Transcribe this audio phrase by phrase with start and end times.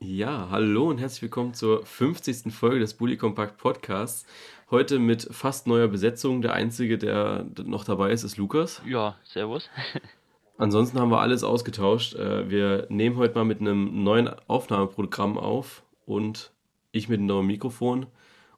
[0.00, 2.52] Ja, hallo und herzlich willkommen zur 50.
[2.54, 4.26] Folge des Bully Compact Podcasts.
[4.70, 6.40] Heute mit fast neuer Besetzung.
[6.40, 8.80] Der Einzige, der noch dabei ist, ist Lukas.
[8.86, 9.68] Ja, servus.
[10.56, 12.14] Ansonsten haben wir alles ausgetauscht.
[12.14, 16.52] Äh, wir nehmen heute mal mit einem neuen Aufnahmeprogramm auf und
[16.92, 18.06] ich mit einem neuen Mikrofon.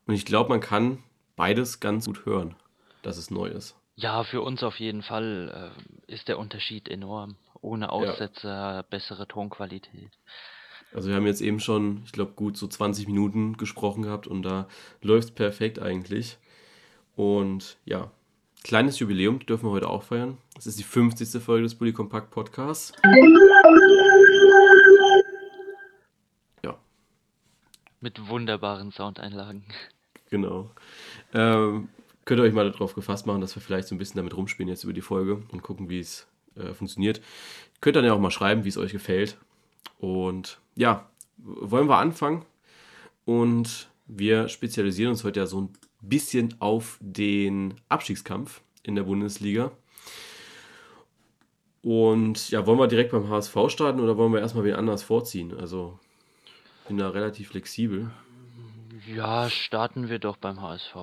[0.06, 1.02] Und ich glaube, man kann
[1.36, 2.54] beides ganz gut hören,
[3.00, 3.76] dass es neu ist.
[3.96, 5.72] Ja, für uns auf jeden Fall
[6.06, 7.36] äh, ist der Unterschied enorm.
[7.62, 8.82] Ohne Aussetzer, ja.
[8.82, 10.10] bessere Tonqualität.
[10.92, 14.42] Also wir haben jetzt eben schon, ich glaube, gut so 20 Minuten gesprochen gehabt und
[14.42, 14.66] da
[15.02, 16.38] läuft es perfekt eigentlich.
[17.14, 18.10] Und ja,
[18.64, 20.38] kleines Jubiläum dürfen wir heute auch feiern.
[20.58, 21.42] Es ist die 50.
[21.42, 22.92] Folge des Bully Compact Podcasts.
[26.64, 26.76] Ja.
[28.00, 29.64] Mit wunderbaren Soundeinlagen.
[30.30, 30.70] Genau.
[31.34, 31.88] Ähm,
[32.24, 34.68] könnt ihr euch mal darauf gefasst machen, dass wir vielleicht so ein bisschen damit rumspielen
[34.68, 36.26] jetzt über die Folge und gucken, wie es
[36.56, 37.20] äh, funktioniert.
[37.80, 39.36] Könnt dann ja auch mal schreiben, wie es euch gefällt.
[39.98, 42.46] Und ja, wollen wir anfangen?
[43.26, 49.72] Und wir spezialisieren uns heute ja so ein bisschen auf den Abstiegskampf in der Bundesliga.
[51.82, 55.54] Und ja, wollen wir direkt beim HSV starten oder wollen wir erstmal wen anders vorziehen?
[55.58, 55.98] Also
[56.88, 58.10] bin da relativ flexibel.
[59.06, 60.94] Ja, starten wir doch beim HSV.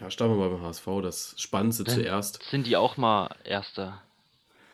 [0.00, 2.42] Ja, starten wir mal beim HSV, das Spannendste Dann zuerst.
[2.42, 4.02] Sind die auch mal Erster?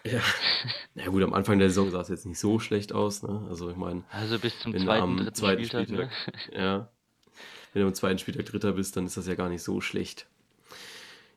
[0.07, 0.21] Ja.
[0.95, 3.23] Na gut, am Anfang der Saison sah es jetzt nicht so schlecht aus.
[3.23, 3.47] Ne?
[3.49, 6.11] Also ich meine, also bis zum zweiten, am zweiten Spieltag, Spieltag
[6.53, 6.53] ne?
[6.59, 6.89] ja,
[7.73, 10.27] wenn du am zweiten Spieltag Dritter bist, dann ist das ja gar nicht so schlecht.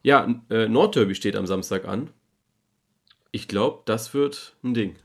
[0.04, 2.12] Ja, äh, Nordderby steht am Samstag an.
[3.32, 4.96] Ich glaube, das wird ein Ding.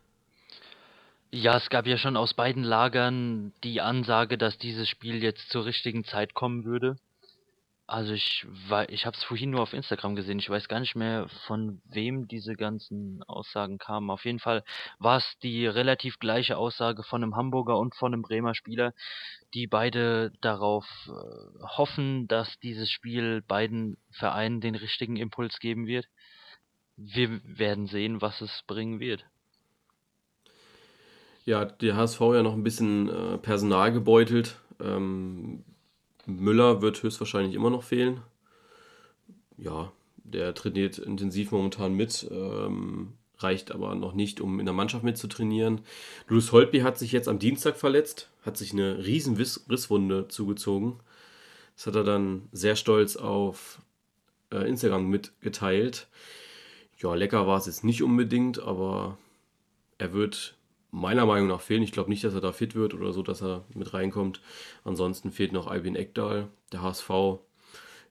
[1.30, 5.64] Ja, es gab ja schon aus beiden Lagern die Ansage, dass dieses Spiel jetzt zur
[5.64, 6.96] richtigen Zeit kommen würde.
[7.92, 10.38] Also ich wei ich habe es vorhin nur auf Instagram gesehen.
[10.38, 14.08] Ich weiß gar nicht mehr, von wem diese ganzen Aussagen kamen.
[14.08, 14.64] Auf jeden Fall
[14.98, 18.94] war es die relativ gleiche Aussage von einem Hamburger und von einem Bremer Spieler,
[19.52, 26.06] die beide darauf äh, hoffen, dass dieses Spiel beiden Vereinen den richtigen Impuls geben wird.
[26.96, 29.26] Wir werden sehen, was es bringen wird.
[31.44, 34.56] Ja, der HSV ja noch ein bisschen äh, Personal gebeutelt.
[34.80, 35.66] Ähm,
[36.26, 38.20] Müller wird höchstwahrscheinlich immer noch fehlen.
[39.56, 45.04] Ja, der trainiert intensiv momentan mit, ähm, reicht aber noch nicht, um in der Mannschaft
[45.04, 45.80] mitzutrainieren.
[46.28, 51.00] Louis Holtby hat sich jetzt am Dienstag verletzt, hat sich eine riesen Risswunde zugezogen.
[51.76, 53.80] Das hat er dann sehr stolz auf
[54.52, 56.08] äh, Instagram mitgeteilt.
[56.98, 59.18] Ja, lecker war es jetzt nicht unbedingt, aber
[59.98, 60.56] er wird
[60.92, 61.82] meiner Meinung nach fehlen.
[61.82, 64.40] Ich glaube nicht, dass er da fit wird oder so, dass er mit reinkommt.
[64.84, 67.10] Ansonsten fehlt noch Albin Eckdahl, der HSV.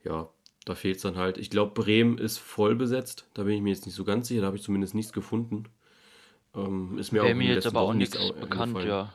[0.04, 0.30] Ja,
[0.66, 1.38] da fehlt es dann halt.
[1.38, 3.28] Ich glaube, Bremen ist voll besetzt.
[3.34, 4.42] Da bin ich mir jetzt nicht so ganz sicher.
[4.42, 5.66] Da habe ich zumindest nichts gefunden.
[6.56, 9.14] Ähm, ist mir, auch mir jetzt aber Wochen auch nichts bekannt, ja.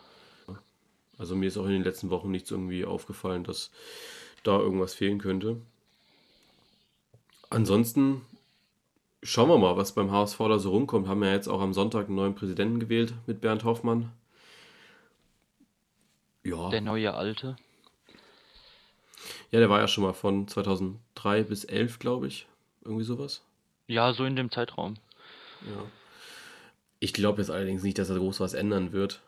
[1.18, 3.70] Also mir ist auch in den letzten Wochen nichts irgendwie aufgefallen, dass
[4.42, 5.60] da irgendwas fehlen könnte.
[7.48, 8.22] Ansonsten
[9.26, 11.08] Schauen wir mal, was beim HSV da so rumkommt.
[11.08, 14.12] Haben ja jetzt auch am Sonntag einen neuen Präsidenten gewählt mit Bernd Hoffmann.
[16.44, 16.70] Ja.
[16.70, 17.56] Der neue Alte.
[19.50, 22.46] Ja, der war ja schon mal von 2003 bis 11, glaube ich.
[22.84, 23.42] Irgendwie sowas.
[23.88, 24.94] Ja, so in dem Zeitraum.
[25.62, 25.82] Ja.
[27.00, 29.22] Ich glaube jetzt allerdings nicht, dass er groß was ändern wird.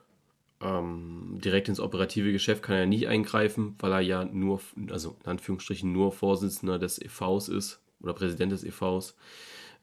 [0.60, 4.60] Ähm, direkt ins operative Geschäft kann er nie eingreifen, weil er ja nur,
[4.90, 9.16] also in Anführungsstrichen nur Vorsitzender des EVs ist oder Präsident des EVs.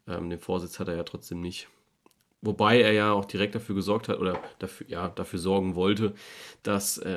[0.07, 1.67] Ähm, den Vorsitz hat er ja trotzdem nicht.
[2.41, 6.13] Wobei er ja auch direkt dafür gesorgt hat oder dafür, ja, dafür sorgen wollte,
[6.61, 7.09] dass äh,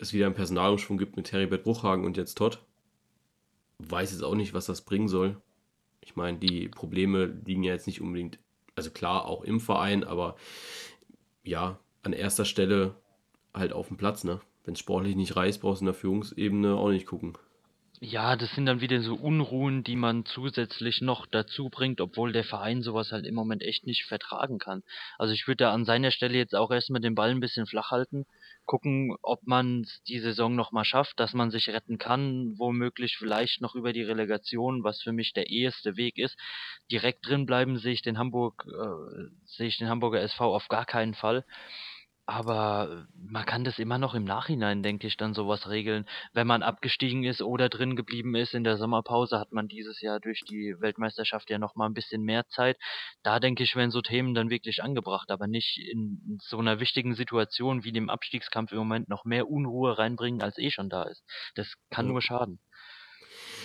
[0.00, 2.58] es wieder einen Personalumschwung gibt mit Heribert Bruchhagen und jetzt Todd.
[3.78, 5.40] Weiß jetzt auch nicht, was das bringen soll.
[6.00, 8.40] Ich meine, die Probleme liegen ja jetzt nicht unbedingt,
[8.74, 10.34] also klar, auch im Verein, aber
[11.44, 12.96] ja, an erster Stelle
[13.54, 14.40] halt auf dem Platz, ne?
[14.64, 17.34] Wenn es sportlich nicht reißt, brauchst du in der Führungsebene auch nicht gucken.
[18.04, 22.42] Ja, das sind dann wieder so Unruhen, die man zusätzlich noch dazu bringt, obwohl der
[22.42, 24.82] Verein sowas halt im Moment echt nicht vertragen kann.
[25.18, 27.92] Also ich würde da an seiner Stelle jetzt auch erstmal den Ball ein bisschen flach
[27.92, 28.26] halten,
[28.66, 33.60] gucken, ob man die Saison noch mal schafft, dass man sich retten kann, womöglich vielleicht
[33.60, 36.36] noch über die Relegation, was für mich der eheste Weg ist.
[36.90, 40.86] Direkt drin bleiben sehe ich den Hamburg, äh, sehe ich den Hamburger SV auf gar
[40.86, 41.44] keinen Fall.
[42.26, 46.06] Aber man kann das immer noch im Nachhinein, denke ich, dann sowas regeln.
[46.32, 50.20] Wenn man abgestiegen ist oder drin geblieben ist in der Sommerpause, hat man dieses Jahr
[50.20, 52.78] durch die Weltmeisterschaft ja noch mal ein bisschen mehr Zeit.
[53.24, 57.14] Da denke ich, werden so Themen dann wirklich angebracht, aber nicht in so einer wichtigen
[57.14, 61.24] Situation wie dem Abstiegskampf im Moment noch mehr Unruhe reinbringen, als eh schon da ist.
[61.56, 62.12] Das kann Ja.
[62.12, 62.60] nur schaden.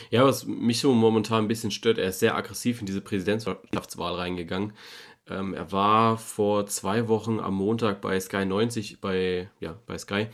[0.10, 4.16] Ja, was mich so momentan ein bisschen stört, er ist sehr aggressiv in diese Präsidentschaftswahl
[4.16, 4.74] reingegangen.
[5.30, 10.28] Ähm, er war vor zwei Wochen am Montag bei Sky 90, bei, ja, bei Sky.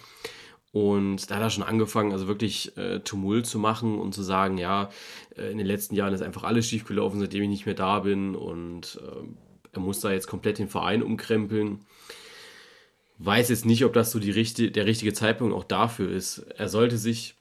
[0.72, 4.58] Und da hat er schon angefangen, also wirklich äh, Tumult zu machen und zu sagen,
[4.58, 4.90] ja,
[5.38, 8.36] äh, in den letzten Jahren ist einfach alles schiefgelaufen, seitdem ich nicht mehr da bin.
[8.36, 9.28] Und äh,
[9.74, 11.86] er muss da jetzt komplett den Verein umkrempeln.
[13.20, 16.40] Weiß jetzt nicht, ob das so die richtige, der richtige Zeitpunkt auch dafür ist.
[16.58, 17.36] Er sollte sich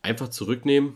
[0.00, 0.94] einfach zurücknehmen,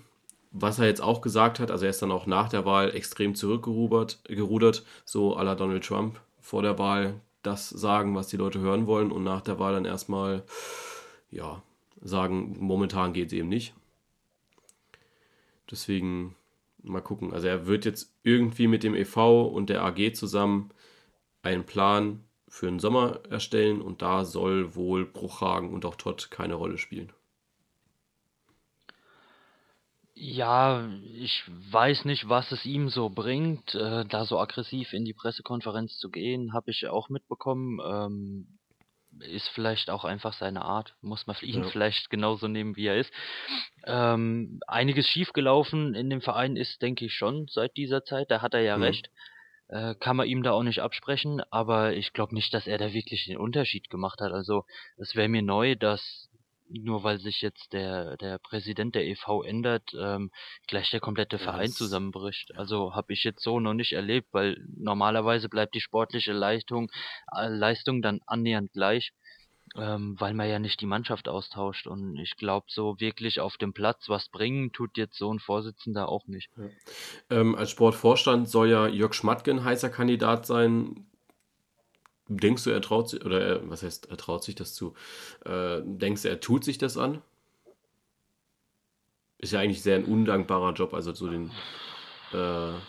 [0.56, 3.34] was er jetzt auch gesagt hat, also er ist dann auch nach der Wahl extrem
[3.34, 8.60] zurückgerudert, gerudert, so à la Donald Trump vor der Wahl das sagen, was die Leute
[8.60, 10.44] hören wollen und nach der Wahl dann erstmal,
[11.30, 11.60] ja,
[12.00, 13.74] sagen, momentan geht es eben nicht.
[15.70, 16.36] Deswegen
[16.84, 17.32] mal gucken.
[17.32, 20.70] Also er wird jetzt irgendwie mit dem EV und der AG zusammen
[21.42, 26.54] einen Plan für den Sommer erstellen und da soll wohl Bruchhagen und auch Todd keine
[26.54, 27.12] Rolle spielen.
[30.16, 35.12] Ja, ich weiß nicht, was es ihm so bringt, äh, da so aggressiv in die
[35.12, 37.80] Pressekonferenz zu gehen, habe ich auch mitbekommen.
[37.84, 38.58] Ähm,
[39.20, 41.70] ist vielleicht auch einfach seine Art, muss man ihn Ja.
[41.70, 43.12] vielleicht genauso nehmen, wie er ist.
[43.86, 48.30] Ähm, einiges schiefgelaufen in dem Verein ist, denke ich schon, seit dieser Zeit.
[48.30, 48.82] Da hat er ja Mhm.
[48.84, 49.10] recht.
[49.68, 52.92] Äh, kann man ihm da auch nicht absprechen, aber ich glaube nicht, dass er da
[52.92, 54.32] wirklich den Unterschied gemacht hat.
[54.32, 54.64] Also
[54.96, 56.28] es wäre mir neu, dass
[56.68, 59.42] nur weil sich jetzt der, der Präsident der e.V.
[59.42, 60.30] ändert, ähm,
[60.66, 62.56] gleich der komplette Ja, Verein zusammenbricht.
[62.56, 66.90] Also habe ich jetzt so noch nicht erlebt, weil normalerweise bleibt die sportliche Leistung,
[67.36, 69.12] äh, Leistung dann annähernd gleich,
[69.76, 71.86] ähm, weil man ja nicht die Mannschaft austauscht.
[71.86, 76.08] Und ich glaube, so wirklich auf dem Platz was bringen, tut jetzt so ein Vorsitzender
[76.08, 76.50] auch nicht.
[76.56, 76.68] ja.
[77.30, 81.06] Ähm, als Sportvorstand soll ja Jörg Schmatke ein heißer Kandidat sein.
[82.28, 84.94] Denkst du, er traut sich, oder er, was heißt, er traut sich das zu?
[85.44, 87.22] Äh, denkst du, er tut sich das an?
[89.38, 91.50] Ist ja eigentlich sehr ein undankbarer Job, also so den,
[92.32, 92.82] äh, ist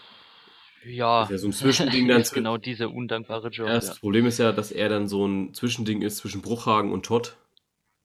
[0.86, 2.24] Ja, ja so ein Zwischending dann.
[2.32, 3.96] genau dieser undankbare Job, Ja, ja.
[3.96, 7.38] das Problem ist ja, dass er dann so ein Zwischending ist zwischen Bruchhagen und Todd.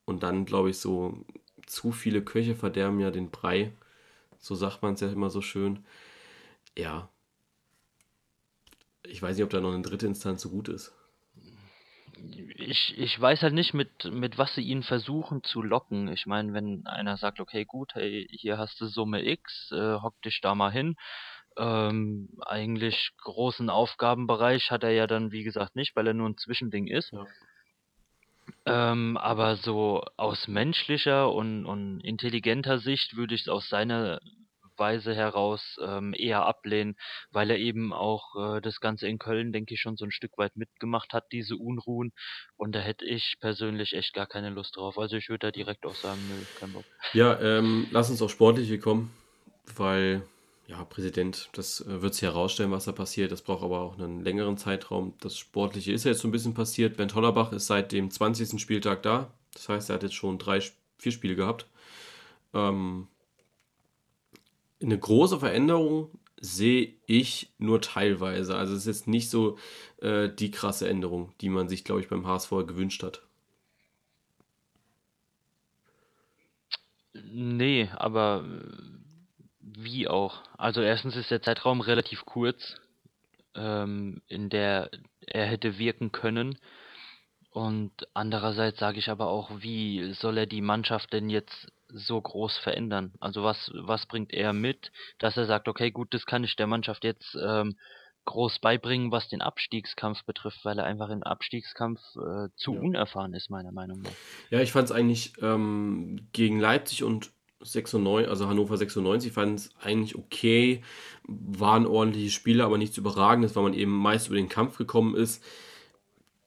[0.07, 1.25] Und dann, glaube ich, so
[1.67, 3.73] zu viele Köche verderben ja den Brei.
[4.39, 5.85] So sagt man es ja immer so schön.
[6.79, 7.11] Ja,
[9.03, 10.93] ich weiß nicht, ob da noch eine dritte Instanz so gut ist.
[12.57, 16.09] Ich, ich weiß halt nicht, mit, mit was sie ihn versuchen zu locken.
[16.09, 20.21] Ich meine, wenn einer sagt, okay, gut, hey, hier hast du Summe X, äh, hock
[20.23, 20.97] dich da mal hin.
[21.57, 26.37] Ähm, eigentlich großen Aufgabenbereich hat er ja dann, wie gesagt, nicht, weil er nur ein
[26.37, 27.13] Zwischending ist.
[27.13, 27.27] Ja.
[28.67, 34.21] Ähm, aber so aus menschlicher und, und intelligenter Sicht würde ich es aus seiner
[34.81, 36.97] Weise heraus ähm, eher ablehnen,
[37.31, 40.37] weil er eben auch äh, das Ganze in Köln, denke ich, schon so ein Stück
[40.39, 42.13] weit mitgemacht hat, diese Unruhen.
[42.57, 44.99] Und da hätte ich persönlich echt gar keine Lust drauf.
[44.99, 46.85] Also ich würde da direkt auch sagen, nö, kein Bock.
[47.13, 49.13] Ja, ähm, lass uns auf Sportliche kommen,
[49.77, 50.23] weil,
[50.67, 53.31] ja, Präsident, das äh, wird sich herausstellen, was da passiert.
[53.31, 55.15] Das braucht aber auch einen längeren Zeitraum.
[55.21, 56.97] Das Sportliche ist ja jetzt so ein bisschen passiert.
[56.97, 58.61] Bernd Hollerbach ist seit dem 20.
[58.61, 59.31] Spieltag da.
[59.53, 60.61] Das heißt, er hat jetzt schon drei,
[60.99, 61.67] vier Spiele gehabt.
[62.55, 63.09] Ähm,
[64.83, 66.11] eine große Veränderung
[66.41, 68.57] sehe ich nur teilweise.
[68.57, 69.59] Also es ist jetzt nicht so
[69.99, 73.23] äh, die krasse Änderung, die man sich, glaube ich, beim HSV gewünscht hat.
[77.13, 79.01] Nee, aber äh,
[79.61, 80.43] wie auch?
[80.57, 82.77] Also erstens ist der Zeitraum relativ kurz,
[83.55, 84.91] ähm, in der
[85.27, 86.59] er hätte wirken können.
[87.51, 92.57] Und andererseits sage ich aber auch, wie soll er die Mannschaft denn jetzt so groß
[92.59, 93.13] verändern?
[93.21, 96.67] Also was, was bringt er mit, dass er sagt, okay, gut, das kann ich der
[96.67, 97.77] Mannschaft jetzt ähm,
[98.25, 102.81] groß beibringen, was den Abstiegskampf betrifft, weil er einfach im Abstiegskampf äh, zu Ja.
[102.81, 104.13] unerfahren ist, meiner Meinung nach.
[104.51, 107.31] Ja, ich fand es eigentlich ähm, gegen Leipzig und
[107.63, 110.83] 96, also Hannover 96, fand es eigentlich okay.
[111.25, 115.43] Waren ordentliche Spiele, aber nichts Überragendes, weil man eben meist über den Kampf gekommen ist.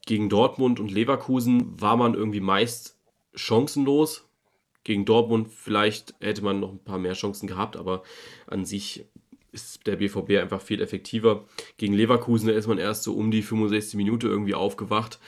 [0.06, 2.98] Gegen Dortmund und Leverkusen war man irgendwie meist
[3.34, 4.28] chancenlos.
[4.84, 8.02] Gegen Dortmund vielleicht hätte man noch ein paar mehr Chancen gehabt, aber
[8.46, 9.06] an sich
[9.52, 11.44] ist der BVB einfach viel effektiver.
[11.76, 15.18] Gegen Leverkusen, ist man erst so um die 65 Minute irgendwie aufgewacht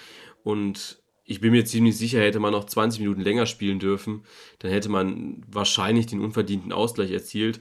[0.43, 4.25] und ich bin mir ziemlich sicher, hätte man noch 20 Minuten länger spielen dürfen,
[4.61, 7.61] dann hätte man wahrscheinlich den unverdienten Ausgleich erzielt.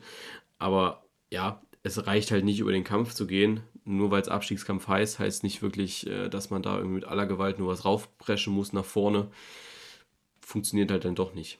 [0.59, 3.61] Aber ja, es reicht halt nicht über den Kampf zu gehen.
[3.83, 7.27] Nur weil es Abstiegskampf heißt, heißt nicht wirklich, äh, dass man da irgendwie mit aller
[7.27, 9.29] Gewalt nur was raufpreschen muss nach vorne.
[10.41, 11.59] Funktioniert halt dann doch nicht.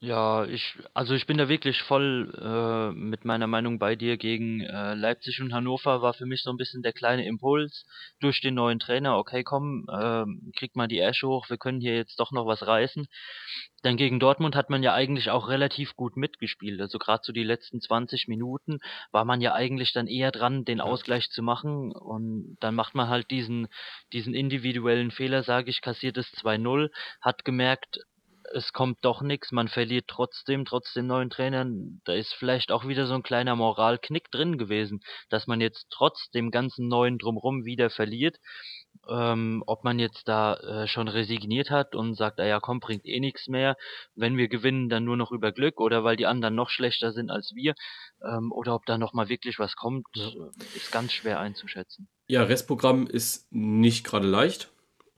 [0.00, 4.16] Ja, ich, also ich bin da wirklich voll äh, mit meiner Meinung bei dir.
[4.16, 7.84] Gegen äh, Leipzig und Hannover war für mich so ein bisschen der kleine Impuls
[8.20, 9.18] durch den neuen Trainer.
[9.18, 12.64] Okay, komm, ähm, kriegt mal die Ärsche hoch, wir können hier jetzt doch noch was
[12.64, 13.08] reißen.
[13.82, 16.80] Dann gegen Dortmund hat man ja eigentlich auch relativ gut mitgespielt.
[16.80, 18.78] Also gerade so die letzten 20 Minuten
[19.10, 20.84] war man ja eigentlich dann eher dran, den Ja.
[20.84, 21.90] Ausgleich zu machen.
[21.92, 23.66] Und dann macht man halt diesen,
[24.12, 26.90] diesen individuellen Fehler, sage ich, kassiert es 2-0,
[27.20, 27.98] hat gemerkt,
[28.54, 31.66] es kommt doch nichts, man verliert trotzdem, trotz dem neuen Trainer.
[32.04, 36.30] Da ist vielleicht auch wieder so ein kleiner Moralknick drin gewesen, dass man jetzt trotz
[36.30, 38.36] dem ganzen neuen Drumrum wieder verliert.
[39.08, 43.06] Ähm, ob man jetzt da äh, schon resigniert hat und sagt, ah ja, komm, bringt
[43.06, 43.76] eh nichts mehr.
[44.14, 47.30] Wenn wir gewinnen, dann nur noch über Glück oder weil die anderen noch schlechter sind
[47.30, 47.74] als wir.
[48.22, 50.06] Ähm, oder ob da noch mal wirklich was kommt,
[50.74, 52.08] ist ganz schwer einzuschätzen.
[52.26, 54.70] Ja, Restprogramm ist nicht gerade leicht.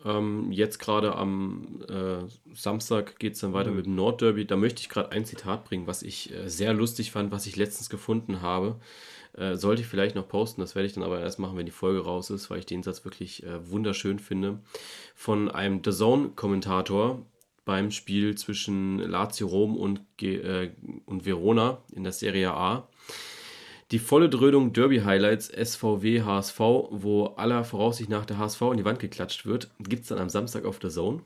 [0.04, 3.76] Ähm, jetzt gerade am äh, Samstag geht es dann weiter Nö.
[3.76, 4.46] mit dem Nordderby.
[4.46, 7.56] Da möchte ich gerade ein Zitat bringen, was ich äh, sehr lustig fand, was ich
[7.56, 8.76] letztens gefunden habe.
[9.34, 11.72] Äh, sollte ich vielleicht noch posten, das werde ich dann aber erst machen, wenn die
[11.72, 14.58] Folge raus ist, weil ich den Satz wirklich äh, wunderschön finde.
[15.14, 17.24] Von einem The Zone-Kommentator
[17.64, 20.70] beim Spiel zwischen Lazio Rom und, äh,
[21.06, 22.88] und Verona in der Serie A.
[23.90, 29.00] Die volle Dröhnung Derby-Highlights SVW HSV, wo aller Voraussicht nach der HSV in die Wand
[29.00, 31.22] geklatscht wird, gibt es dann am Samstag auf der Zone.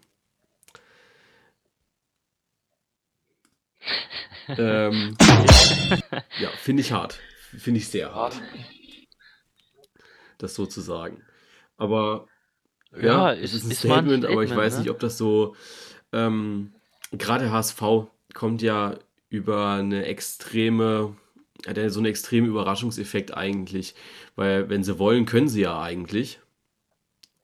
[4.48, 5.16] ähm,
[6.40, 7.20] ja, finde ich hart.
[7.58, 8.40] Finde ich sehr hart,
[10.38, 11.22] das so zu sagen.
[11.76, 12.26] Aber
[12.96, 14.92] ja, Ja, es ist, ist ein ein Statement, aber ich Statement, weiß nicht, ne?
[14.92, 15.54] ob das so.
[16.12, 16.72] Ähm,
[17.12, 17.82] gerade HSV
[18.32, 21.16] kommt ja über eine extreme,
[21.66, 23.94] hat ja so einen extremen Überraschungseffekt eigentlich.
[24.36, 26.40] Weil, wenn sie wollen, können sie ja eigentlich.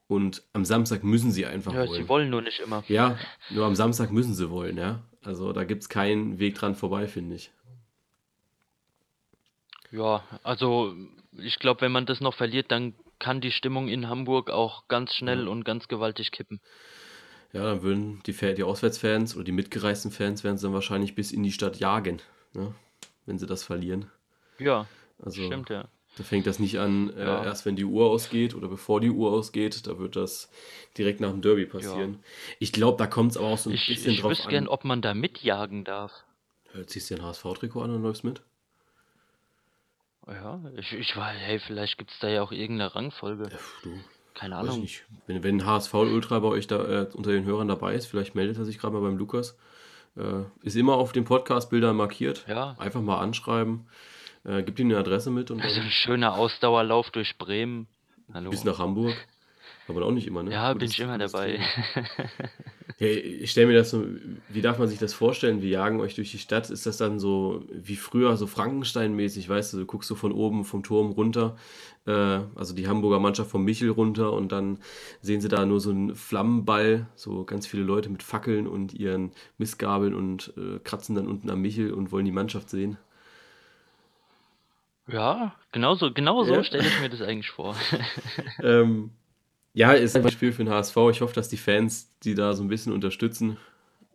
[0.09, 2.09] Und am Samstag müssen sie einfach Ja, sie wollen.
[2.09, 2.83] wollen nur nicht immer.
[2.89, 3.17] Ja,
[3.51, 5.03] nur am Samstag müssen sie wollen, ja.
[5.23, 7.53] Also da gibt es keinen Weg dran vorbei, finde ich.
[9.93, 10.95] Ja, also
[11.37, 15.11] ich glaube, wenn man das noch verliert, dann kann die Stimmung in Hamburg auch ganz
[15.13, 15.17] Ja.
[15.19, 16.61] schnell und ganz gewaltig kippen.
[17.53, 21.33] Ja, dann würden die, die Auswärtsfans oder die mitgereisten Fans werden sie dann wahrscheinlich bis
[21.33, 22.21] in die Stadt jagen,
[22.55, 22.75] ne?
[23.27, 24.11] Wenn sie das verlieren.
[24.59, 24.87] Ja,
[25.19, 25.89] Also stimmt ja.
[26.17, 29.11] da fängt das nicht an, äh, Ja, erst wenn die Uhr ausgeht oder bevor die
[29.11, 30.51] Uhr ausgeht, da wird das
[30.99, 31.69] direkt nach dem Derby ja.
[31.69, 32.23] passieren.
[32.59, 34.65] Ich glaube, da kommt es aber auch so ein Ich, bisschen ich drauf wüsste gern,
[34.65, 34.69] an.
[34.69, 36.13] ob man da mitjagen darf.
[36.75, 38.43] Äh, Ziehst du dir ein HSV-Trikot an und läufst mit?
[40.27, 43.51] Ja, ich, ich war, hey, vielleicht gibt es da ja auch irgendeine Rangfolge.
[43.51, 44.89] Ja, du, Keine ich Ahnung.
[45.27, 48.59] Wenn, wenn ein HSV-Ultra bei euch da äh, unter den Hörern dabei ist, vielleicht meldet
[48.59, 49.57] er sich gerade mal beim Lukas.
[50.21, 52.45] Äh, ist immer auf den Podcast-Bildern markiert.
[52.49, 53.87] Ja, Einfach mal anschreiben.
[54.45, 57.89] Äh, gibt ihm eine Adresse mit und also ein schöner Ausdauerlauf durch Bremen.
[58.27, 58.51] bis Hallo.
[58.65, 59.15] nach Hamburg.
[59.89, 60.53] Aber auch nicht immer, ne?
[60.53, 61.61] Ja, bin ich Gutes, immer gutes dabei.
[62.99, 64.05] Hey, ich stelle mir das so,
[64.49, 65.63] wie darf man sich das vorstellen?
[65.63, 66.71] Wir jagen euch durch die Stadt.
[66.71, 70.65] Ist das dann so wie früher, so Frankenstein-mäßig, weißt du, du guckst so von oben
[70.65, 71.57] vom Turm runter,
[72.07, 72.13] äh,
[72.55, 74.79] also die Hamburger Mannschaft vom Michel runter und dann
[75.23, 79.33] sehen sie da nur so einen Flammenball, so ganz viele Leute mit Fackeln und ihren
[79.59, 82.99] Mistgabeln und äh, kratzen dann unten am Michel und wollen die Mannschaft sehen.
[85.09, 86.63] Ja, genau so, genau so Ja.
[86.63, 87.75] stelle ich mir das eigentlich vor.
[88.63, 89.11] Ähm,
[89.73, 90.97] ja, ist ein Spiel für den HSV.
[91.11, 93.57] Ich hoffe, dass die Fans die da so ein bisschen unterstützen.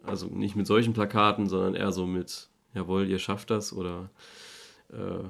[0.03, 4.09] Also nicht mit solchen Plakaten, sondern eher so mit, jawohl, ihr schafft das oder
[4.93, 5.23] äh,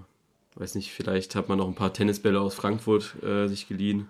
[0.55, 4.10] weiß nicht, vielleicht hat man noch ein paar Tennisbälle aus Frankfurt äh, sich geliehen.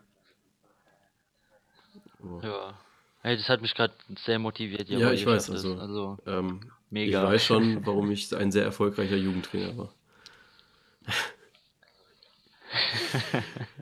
[2.23, 2.39] Oh.
[2.41, 2.73] Ja.
[3.21, 3.93] Hey, das hat mich gerade
[4.23, 4.87] sehr motiviert.
[4.89, 7.23] Ja, ich weiß, also Also, ähm, ich mega.
[7.23, 9.93] weiß schon, warum ich ein sehr erfolgreicher Jugendtrainer war.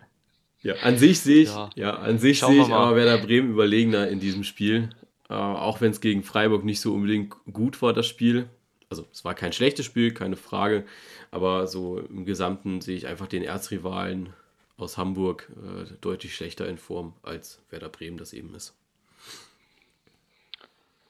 [0.63, 2.95] Ja, an sich sehe ich, Ja, ja, an sich sehe ich aber.
[2.95, 4.89] Werder Bremen überlegener in diesem Spiel.
[5.29, 8.49] Äh, auch wenn es gegen Freiburg nicht so unbedingt gut war, das Spiel.
[8.89, 10.85] Also es war kein schlechtes Spiel, keine Frage.
[11.31, 14.29] Aber so im Gesamten sehe ich einfach den Erzrivalen
[14.77, 18.73] aus Hamburg äh, deutlich schlechter in Form, als Werder Bremen das eben ist.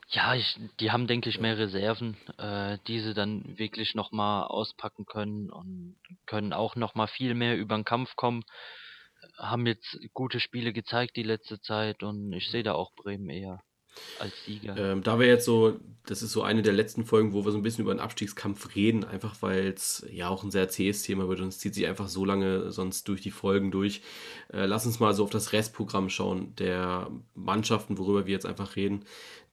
[0.09, 5.05] Ja, ich, die haben, denke ich, mehr Reserven, äh, die sie dann wirklich nochmal auspacken
[5.05, 5.95] können und
[6.27, 8.43] können auch nochmal viel mehr über den Kampf kommen.
[9.37, 13.63] Haben jetzt gute Spiele gezeigt die letzte Zeit und ich sehe da auch Bremen eher
[14.19, 14.75] als Sieger.
[14.77, 17.57] Ähm, da wir jetzt so, das ist so eine der letzten Folgen, wo wir so
[17.57, 21.27] ein bisschen über den Abstiegskampf reden, einfach weil es ja auch ein sehr zähes Thema
[21.27, 24.01] wird und es zieht sich einfach so lange sonst durch die Folgen durch.
[24.51, 28.75] Äh, lass uns mal so auf das Restprogramm schauen der Mannschaften, worüber wir jetzt einfach
[28.75, 29.05] reden.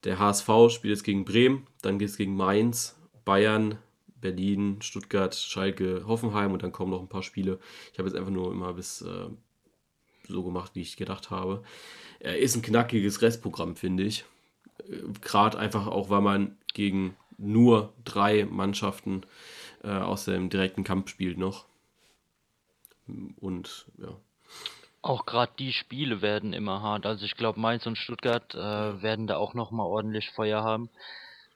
[0.04, 3.78] Der HSV spielt jetzt gegen Bremen, dann geht es gegen Mainz, Bayern,
[4.20, 7.58] Berlin, Stuttgart, Schalke, Hoffenheim und dann kommen noch ein paar Spiele.
[7.92, 9.28] Ich habe jetzt einfach nur immer bis äh,
[10.30, 11.62] so gemacht, wie ich gedacht habe.
[12.20, 14.25] Er ist ein knackiges Restprogramm, finde ich.
[15.22, 19.22] Gerade einfach auch, weil man gegen nur drei Mannschaften
[19.82, 21.66] äh, aus dem direkten Kampf spielt noch.
[23.40, 24.16] Und ja.
[25.02, 27.06] Auch gerade die Spiele werden immer hart.
[27.06, 30.90] Also ich glaube, Mainz und Stuttgart äh, werden da auch nochmal ordentlich Feuer haben.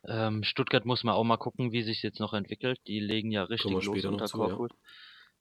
[0.07, 2.81] Ähm, Stuttgart muss man auch mal gucken, wie sich jetzt noch entwickelt.
[2.87, 4.73] Die legen ja richtig los unter Korkut.
[4.73, 4.79] Ja.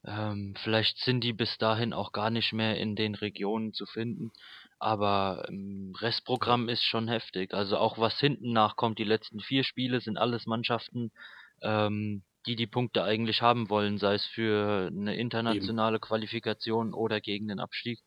[0.05, 4.31] Ähm, vielleicht sind die bis dahin auch gar nicht mehr in den Regionen zu finden.
[4.79, 7.53] Aber ähm, Restprogramm ist schon heftig.
[7.53, 11.12] Also auch was hinten nachkommt, die letzten vier Spiele sind alles Mannschaften,
[11.62, 16.01] ähm, die die Punkte eigentlich haben wollen, sei es für eine internationale Eben.
[16.01, 18.00] Qualifikation oder gegen den Abstieg.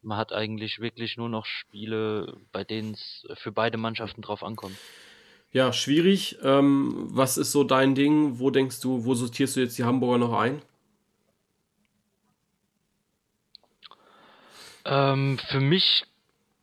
[0.00, 4.76] Man hat eigentlich wirklich nur noch Spiele, bei denen es für beide Mannschaften drauf ankommt.
[5.50, 6.38] Ja, schwierig.
[6.42, 8.38] Ähm, was ist so dein Ding?
[8.38, 10.62] Wo denkst du, wo sortierst du jetzt die Hamburger noch ein?
[14.84, 16.04] Ähm, für mich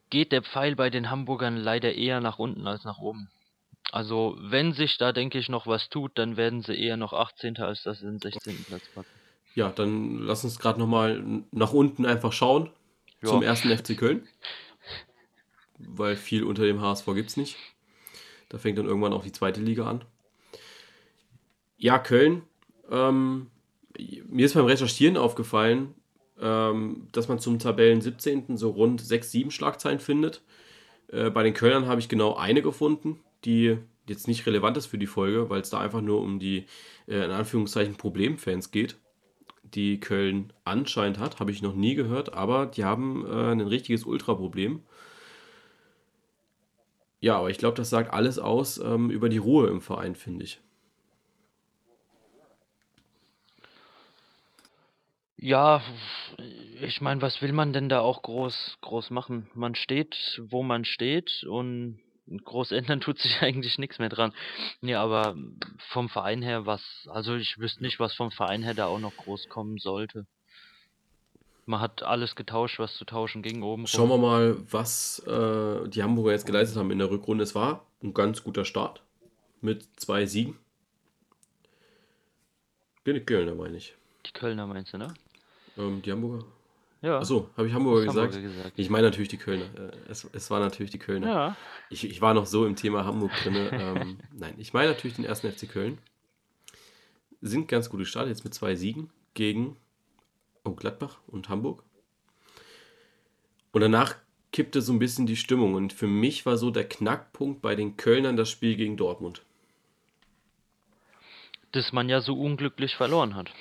[0.09, 3.29] geht der Pfeil bei den Hamburgern leider eher nach unten als nach oben.
[3.91, 7.57] Also, wenn sich da, denke ich, noch was tut, dann werden sie eher noch 18.
[7.57, 8.65] als dass sie den 16.
[8.65, 9.09] Platz packen.
[9.55, 12.69] Ja, dann lass uns gerade nochmal nach unten einfach schauen.
[13.21, 13.29] Ja.
[13.29, 14.27] Zum ersten FC Köln.
[15.77, 17.57] Weil viel unter dem HSV gibt es nicht.
[18.49, 20.03] Da fängt dann irgendwann auch die zweite Liga an.
[21.77, 22.43] Ja, Köln.
[22.91, 23.47] Ähm,
[24.27, 25.93] mir ist beim Recherchieren aufgefallen,
[26.39, 28.58] dass man zum Tabellen 17.
[28.58, 30.41] so rund 6, 7 Schlagzeilen findet.
[31.12, 33.77] Äh, bei den Kölnern habe ich genau eine gefunden die
[34.08, 36.65] jetzt nicht relevant ist für die Folge, weil es da einfach nur um die,
[37.08, 38.98] äh, in Anführungszeichen, Problemfans geht,
[39.63, 41.39] die Köln anscheinend hat.
[41.39, 44.81] Habe ich noch nie gehört, aber die haben äh, ein richtiges Ultra-Problem.
[47.22, 50.46] Ja, aber ich glaube, das sagt alles aus ähm, über die Ruhe im Verein, finde
[50.46, 50.62] ich.
[55.41, 55.81] Ja,
[56.81, 59.50] ich meine, was will man denn da auch groß, groß machen?
[59.53, 62.00] Man steht, wo man steht und
[62.43, 64.34] groß ändern tut sich eigentlich nichts mehr dran.
[64.81, 65.38] Nee, aber
[65.77, 69.15] vom Verein her was, also ich wüsste nicht, was vom Verein her da auch noch
[69.15, 70.25] groß kommen sollte.
[71.65, 73.88] Man hat alles getauscht, was zu tauschen ging oben.
[73.88, 77.43] Schauen wir mal, was äh, die Hamburger jetzt geleistet haben in der Rückrunde.
[77.43, 79.03] Es war ein ganz guter Start
[79.62, 80.58] mit zwei Siegen.
[83.05, 83.96] Die Kölner meine ich.
[84.25, 85.13] Die Kölner meinst du, ne?
[85.79, 86.45] Ähm, die Hamburger.
[87.01, 87.19] Ja.
[87.19, 88.36] Achso, habe ich Hamburger gesagt?
[88.36, 88.74] Hamburger gesagt?
[88.77, 89.65] Ich meine natürlich die Kölner.
[89.75, 91.27] Äh, es, es war natürlich die Kölner.
[91.27, 91.57] Ja.
[91.89, 93.55] Ich, ich war noch so im Thema Hamburg drin.
[93.71, 95.97] ähm, nein, ich meine natürlich den ersten FC Köln.
[97.41, 99.77] Sind ganz gute Start jetzt mit zwei Siegen gegen
[100.65, 101.84] oh, Gladbach und Hamburg.
[103.71, 104.15] Und danach
[104.51, 105.75] kippte so ein bisschen die Stimmung.
[105.75, 109.43] Und für mich war so der Knackpunkt bei den Kölnern das Spiel gegen Dortmund.
[111.71, 113.51] Das man ja so unglücklich verloren hat.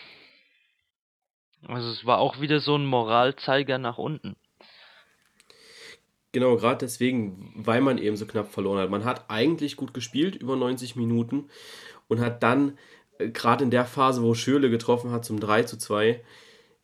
[1.67, 4.37] Also es war auch wieder so ein Moralzeiger nach unten.
[6.33, 8.91] Genau, gerade deswegen, weil man eben so knapp verloren hat.
[8.91, 11.49] Man hat eigentlich gut gespielt, über 90 Minuten,
[12.07, 12.77] und hat dann,
[13.19, 16.23] äh, gerade in der Phase, wo Schürle getroffen hat zum 3 zu 2,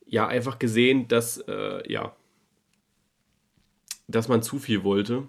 [0.05, 2.15] ja, einfach gesehen, dass, äh, ja,
[4.07, 5.27] dass man zu viel wollte.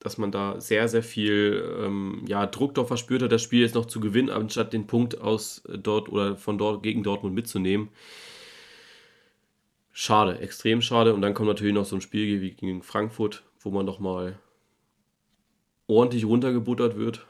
[0.00, 3.74] Dass man da sehr, sehr viel ähm, ja, Druck doch verspürt hat, das Spiel jetzt
[3.74, 7.88] noch zu gewinnen, anstatt den Punkt aus äh, dort oder von dort gegen Dortmund mitzunehmen.
[9.98, 11.14] Schade, extrem schade.
[11.14, 14.38] Und dann kommt natürlich noch so ein Spiel wie gegen Frankfurt, wo man nochmal
[15.86, 17.24] ordentlich runtergebuttert wird.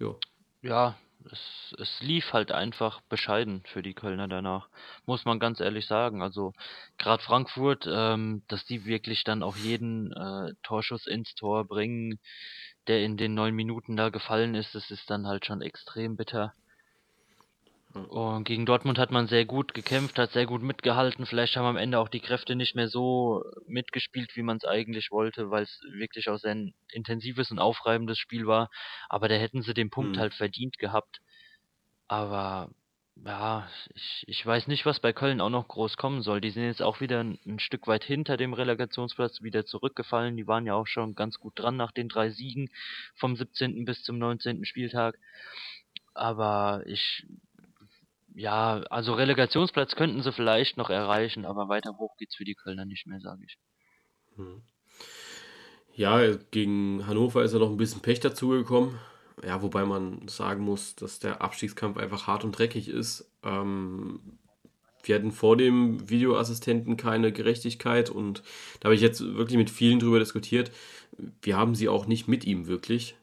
[0.00, 0.16] Ja.
[0.62, 0.96] Ja,
[1.30, 4.68] es, es lief halt einfach bescheiden für die Kölner danach,
[5.04, 6.22] muss man ganz ehrlich sagen.
[6.22, 6.54] Also
[6.98, 12.18] gerade Frankfurt, ähm, dass die wirklich dann auch jeden äh, Torschuss ins Tor bringen,
[12.88, 16.52] der in den neun Minuten da gefallen ist, das ist dann halt schon extrem bitter.
[18.04, 21.26] Und gegen Dortmund hat man sehr gut gekämpft, hat sehr gut mitgehalten.
[21.26, 25.10] Vielleicht haben am Ende auch die Kräfte nicht mehr so mitgespielt, wie man es eigentlich
[25.10, 28.70] wollte, weil es wirklich auch sehr ein intensives und aufreibendes Spiel war.
[29.08, 30.20] Aber da hätten sie den Punkt mhm.
[30.20, 31.20] halt verdient gehabt.
[32.08, 32.70] Aber
[33.24, 36.40] ja, ich, ich weiß nicht, was bei Köln auch noch groß kommen soll.
[36.40, 40.36] Die sind jetzt auch wieder ein, ein Stück weit hinter dem Relegationsplatz wieder zurückgefallen.
[40.36, 42.68] Die waren ja auch schon ganz gut dran nach den drei Siegen
[43.14, 43.84] vom 17.
[43.84, 44.64] bis zum 19.
[44.64, 45.18] Spieltag.
[46.14, 47.26] Aber ich
[48.36, 52.84] ja, also Relegationsplatz könnten sie vielleicht noch erreichen, aber weiter hoch geht's für die Kölner
[52.84, 53.58] nicht mehr, sage ich.
[54.36, 54.62] Hm.
[55.94, 56.20] Ja,
[56.50, 58.98] gegen Hannover ist ja noch ein bisschen Pech dazugekommen.
[59.42, 63.30] Ja, wobei man sagen muss, dass der Abstiegskampf einfach hart und dreckig ist.
[63.42, 64.20] Ähm,
[65.02, 68.42] wir hatten vor dem Videoassistenten keine Gerechtigkeit und
[68.80, 70.70] da habe ich jetzt wirklich mit vielen drüber diskutiert.
[71.40, 73.16] Wir haben sie auch nicht mit ihm wirklich.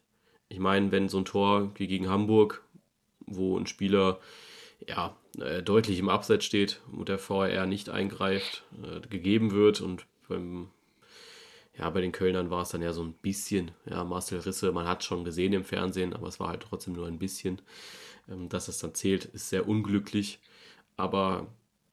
[0.48, 2.64] Ich meine, wenn so ein Tor wie gegen Hamburg,
[3.26, 4.18] wo ein Spieler
[4.88, 10.06] ja, äh, deutlich im Abseits steht, wo der VR nicht eingreift, äh, gegeben wird und
[10.28, 10.68] beim
[11.76, 14.86] ja, bei den Kölnern war es dann ja so ein bisschen, ja, Marcel Risse, man
[14.86, 17.60] hat schon gesehen im Fernsehen, aber es war halt trotzdem nur ein bisschen.
[18.28, 20.40] Ähm, dass es dann zählt, ist sehr unglücklich,
[20.96, 21.46] aber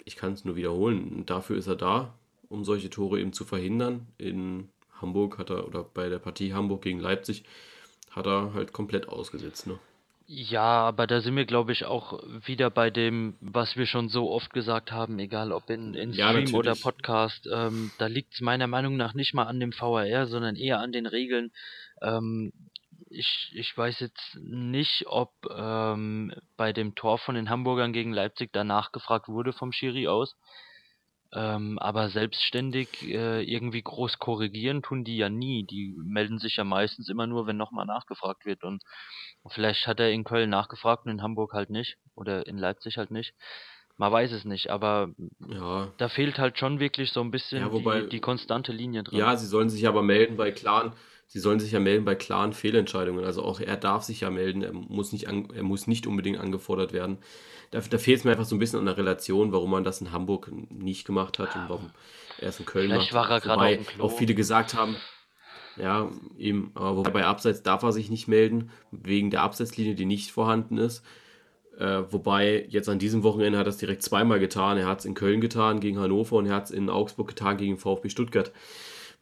[0.05, 1.25] ich kann es nur wiederholen.
[1.25, 2.13] Dafür ist er da,
[2.49, 4.07] um solche Tore eben zu verhindern.
[4.17, 4.69] In
[5.01, 7.43] Hamburg hat er, oder bei der Partie Hamburg gegen Leipzig,
[8.11, 9.67] hat er halt komplett ausgesetzt.
[9.67, 9.79] Ne?
[10.33, 14.31] Ja, aber da sind wir, glaube ich, auch wieder bei dem, was wir schon so
[14.31, 16.83] oft gesagt haben, egal ob in, in Ja, Stream oder natürlich.
[16.83, 17.49] Podcast.
[17.51, 20.93] Ähm, da liegt es meiner Meinung nach nicht mal an dem VAR, sondern eher an
[20.93, 21.51] den Regeln.
[22.01, 22.53] Ähm,
[23.09, 28.51] ich, ich weiß jetzt nicht, ob ähm, bei dem Tor von den Hamburgern gegen Leipzig
[28.53, 30.37] danach gefragt wurde vom Schiri aus.
[31.33, 35.63] Ähm, aber selbstständig äh, irgendwie groß korrigieren tun die ja nie.
[35.63, 38.63] Die melden sich ja meistens immer nur, wenn nochmal nachgefragt wird.
[38.63, 38.83] Und
[39.47, 41.97] vielleicht hat er in Köln nachgefragt und in Hamburg halt nicht.
[42.15, 43.33] Oder in Leipzig halt nicht.
[43.97, 45.09] Man weiß es nicht, aber
[45.47, 49.03] Ja, da fehlt halt schon wirklich so ein bisschen ja, wobei, die, die konstante Linie
[49.03, 49.19] drin.
[49.19, 50.93] ja, sie sollen sich aber melden bei klaren,
[51.31, 53.23] sie sollen sich ja melden bei klaren Fehlentscheidungen.
[53.23, 56.37] Also auch er darf sich ja melden, er muss nicht, an, er muss nicht unbedingt
[56.37, 57.19] angefordert werden.
[57.71, 60.01] Da, da fehlt es mir einfach so ein bisschen an der Relation, warum man das
[60.01, 61.91] in Hamburg nicht gemacht hat und warum
[62.37, 63.29] er es in Köln Vielleicht macht.
[63.29, 64.97] war er Wobei auch viele gesagt haben,
[65.77, 70.03] ja, eben, aber wobei bei Abseits darf er sich nicht melden, wegen der Abseitslinie, die
[70.03, 71.01] nicht vorhanden ist.
[71.79, 74.77] Äh, wobei jetzt an diesem Wochenende hat er es direkt zweimal getan.
[74.77, 77.55] Er hat es in Köln getan gegen Hannover und er hat es in Augsburg getan
[77.55, 78.51] gegen VfB Stuttgart.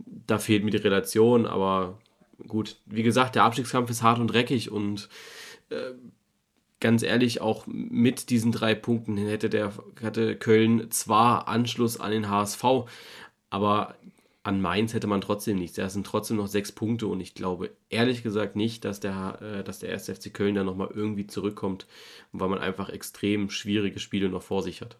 [0.05, 1.99] Da fehlt mir die Relation, aber
[2.47, 5.09] gut, wie gesagt, der Abstiegskampf ist hart und dreckig und
[6.79, 12.29] ganz ehrlich, auch mit diesen drei Punkten hätte, der, hatte Köln zwar Anschluss an den
[12.29, 12.63] HSV,
[13.49, 13.95] aber
[14.43, 15.75] an Mainz hätte man trotzdem nichts.
[15.75, 19.63] Da sind trotzdem noch sechs Punkte und ich glaube ehrlich gesagt nicht, dass der, äh,
[19.63, 20.09] dass der 1.
[20.09, 21.87] FC Köln da nochmal irgendwie zurückkommt,
[22.31, 24.97] weil man einfach extrem schwierige Spiele noch vor sich hat.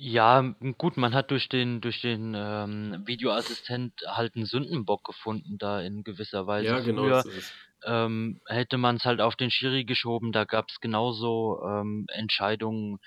[0.00, 5.80] Ja, gut, man hat durch den durch den ähm, Videoassistent halt einen Sündenbock gefunden da
[5.80, 6.68] in gewisser Weise.
[6.68, 10.44] Ja, genau, Früher das ist ähm, hätte man es halt auf den Schiri geschoben, da
[10.44, 12.98] gab es genauso ähm, Entscheidungen.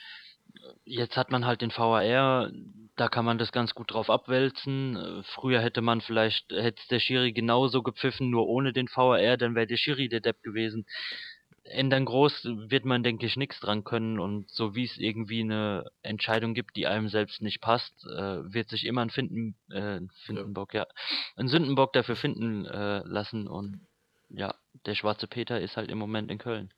[0.85, 2.51] Jetzt hat man halt den VAR,
[2.95, 4.95] da kann man das ganz gut drauf abwälzen.
[4.95, 9.55] Äh, Früher hätte man vielleicht, hätte der Schiri genauso gepfiffen, nur ohne den VAR, dann
[9.55, 10.85] wäre der Schiri der Depp gewesen.
[11.65, 15.85] Ändern groß wird man, denke ich, nichts dran können und so wie es irgendwie eine
[16.01, 20.73] Entscheidung gibt, die einem selbst nicht passt, äh, wird sich immer ein Finden, äh, Findenbock,
[20.73, 20.85] ja,
[21.35, 23.79] ein Sündenbock dafür finden äh, lassen und
[24.29, 26.73] ja, der schwarze Peter ist halt im Moment in Köln.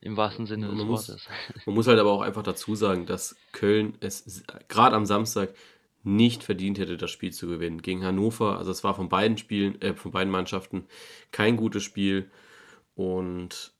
[0.00, 1.28] Im wahrsten Sinne Man des muss, Wortes.
[1.66, 5.54] man muss halt aber auch einfach dazu sagen, dass Köln es gerade am Samstag
[6.02, 7.80] nicht verdient hätte, das Spiel zu gewinnen.
[7.80, 10.86] Gegen Hannover, also es war von beiden Spielen, äh, von beiden Mannschaften
[11.30, 12.30] kein gutes Spiel.
[12.94, 13.73] Und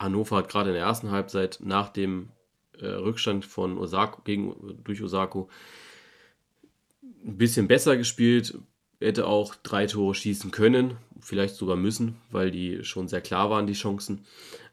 [0.00, 2.30] Hannover hat gerade in der ersten Halbzeit nach dem
[2.80, 5.48] äh, Rückstand von Osako gegen, durch Osako
[7.24, 8.58] ein bisschen besser gespielt,
[8.98, 13.66] hätte auch drei Tore schießen können, vielleicht sogar müssen, weil die schon sehr klar waren,
[13.66, 14.24] die Chancen.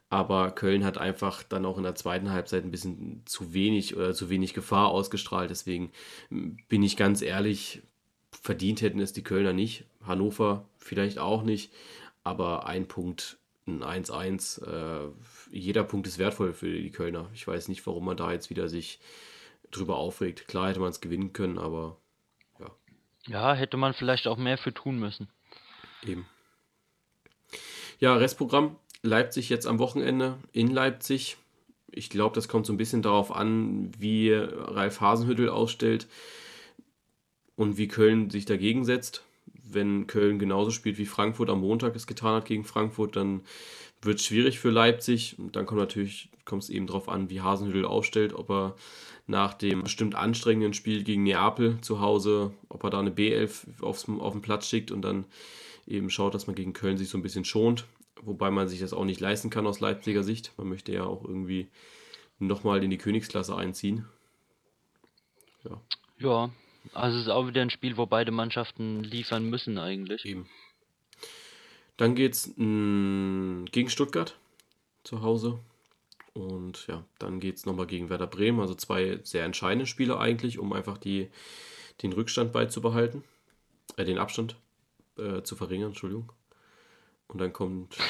[0.09, 4.13] Aber Köln hat einfach dann auch in der zweiten Halbzeit ein bisschen zu wenig oder
[4.13, 5.49] zu wenig Gefahr ausgestrahlt.
[5.49, 5.91] Deswegen
[6.29, 7.81] bin ich ganz ehrlich,
[8.31, 9.83] verdient hätten es die Kölner nicht.
[10.05, 11.73] Hannover vielleicht auch nicht.
[12.23, 13.37] Aber ein Punkt,
[13.67, 15.09] ein 1-1, äh,
[15.51, 17.29] jeder Punkt ist wertvoll für die Kölner.
[17.33, 18.99] Ich weiß nicht, warum man da jetzt wieder sich
[19.71, 20.47] drüber aufregt.
[20.47, 21.97] Klar hätte man es gewinnen können, aber
[22.59, 22.71] ja,
[23.27, 25.27] Ja, hätte man vielleicht auch mehr für tun müssen.
[26.03, 26.25] eben.
[27.99, 28.75] Ja, Restprogramm.
[29.03, 31.37] Leipzig jetzt am Wochenende in Leipzig.
[31.91, 36.07] Ich glaube, das kommt so ein bisschen darauf an, wie Ralf Hasenhüttl ausstellt
[37.55, 39.23] und wie Köln sich dagegen setzt.
[39.69, 43.41] Wenn Köln genauso spielt wie Frankfurt am Montag es getan hat gegen Frankfurt, dann
[44.01, 45.37] wird es schwierig für Leipzig.
[45.37, 48.75] Und dann kommt natürlich kommt es eben darauf an, wie Hasenhüttl aufstellt, ob er
[49.27, 54.07] nach dem bestimmt anstrengenden Spiel gegen Neapel zu Hause, ob er da eine B11 aufs,
[54.07, 55.25] auf den Platz schickt und dann
[55.85, 57.85] eben schaut, dass man gegen Köln sich so ein bisschen schont.
[58.23, 60.53] Wobei man sich das auch nicht leisten kann aus Leipziger Sicht.
[60.57, 61.67] Man möchte ja auch irgendwie
[62.39, 64.05] nochmal in die Königsklasse einziehen.
[65.63, 65.81] Ja,
[66.19, 66.49] Ja,
[66.93, 70.25] also es ist auch wieder ein Spiel, wo beide Mannschaften liefern müssen eigentlich.
[70.25, 70.47] eben.
[71.97, 74.37] Dann geht's mh, gegen Stuttgart
[75.03, 75.59] zu Hause.
[76.33, 78.59] Und ja, dann geht es nochmal gegen Werder Bremen.
[78.59, 81.29] Also zwei sehr entscheidende Spiele eigentlich, um einfach die,
[82.03, 83.23] den Rückstand beizubehalten.
[83.95, 84.55] Äh, den Abstand
[85.17, 86.31] äh, zu verringern, Entschuldigung.
[87.27, 87.97] Und dann kommt.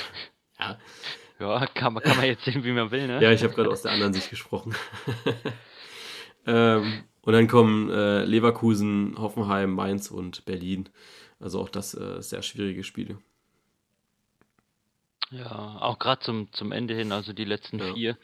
[0.59, 0.79] Ja,
[1.39, 3.21] Ja, kann man, kann man jetzt sehen, wie man will, ne?
[3.21, 4.73] ja ich habe gerade aus der anderen Sicht gesprochen.
[6.47, 10.89] ähm, und dann kommen äh, Leverkusen, Hoffenheim, Mainz und Berlin.
[11.39, 13.19] Also auch das äh, sehr schwierige Spiele.
[15.31, 17.85] Ja, auch gerade zum, zum Ende hin, also die letzten Ja.
[17.93, 18.17] vier.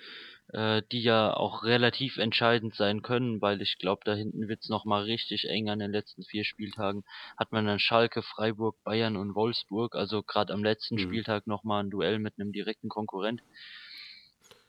[0.54, 4.86] äh, die ja auch relativ entscheidend sein können, weil ich glaube, da hinten wird's noch
[4.86, 7.04] mal richtig eng an den letzten vier Spieltagen.
[7.38, 11.00] Hat man dann Schalke, Freiburg, Bayern und Wolfsburg, also gerade am letzten Mhm.
[11.00, 13.42] Spieltag noch mal ein Duell mit einem direkten Konkurrent.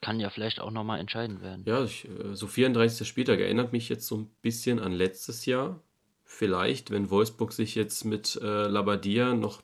[0.05, 1.65] Kann ja vielleicht auch noch mal entscheidend werden.
[1.67, 3.09] Ja, ich, äh, so 34.
[3.09, 5.81] Spieltag erinnert mich jetzt so ein bisschen an letztes Jahr.
[6.25, 9.63] Vielleicht, wenn Wolfsburg sich jetzt mit äh, Labadia noch,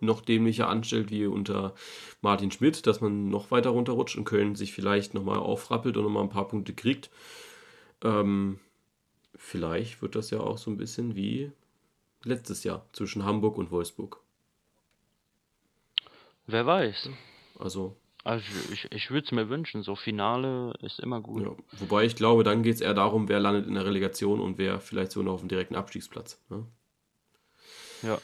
[0.00, 1.74] noch dämlicher anstellt wie unter
[2.20, 6.22] Martin Schmidt, dass man noch weiter runterrutscht und Köln sich vielleicht nochmal aufrappelt und nochmal
[6.22, 7.10] ein paar Punkte kriegt.
[8.04, 8.60] Ähm,
[9.34, 11.50] vielleicht wird das ja auch so ein bisschen wie
[12.22, 14.20] letztes Jahr zwischen Hamburg und Wolfsburg.
[16.46, 17.10] Wer weiß.
[17.58, 17.96] Also,
[18.26, 21.44] Also ich, ich würde es mir wünschen, so Finale ist immer gut.
[21.44, 21.52] ja.
[21.78, 24.80] Wobei ich glaube, dann geht es eher darum, wer landet in der Relegation und wer
[24.80, 26.42] vielleicht so noch auf dem direkten Abstiegsplatz.
[26.48, 26.66] Ne?
[28.02, 28.18] Ja.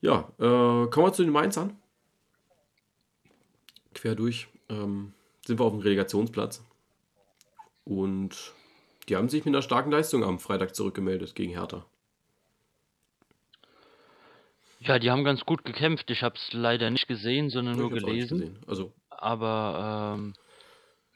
[0.00, 1.76] Ja, äh, kommen wir zu den Mainzern.
[3.92, 5.12] Quer durch ähm,
[5.46, 6.64] sind wir auf dem Relegationsplatz.
[7.84, 8.54] Und
[9.10, 11.84] die haben sich mit einer starken Leistung am Freitag zurückgemeldet gegen Hertha.
[14.80, 16.10] Ja, die haben ganz gut gekämpft.
[16.10, 18.38] Ich habe es leider nicht gesehen, sondern nur Ich nicht gelesen.
[18.38, 18.58] gesehen.
[18.66, 20.34] Also, Aber ähm,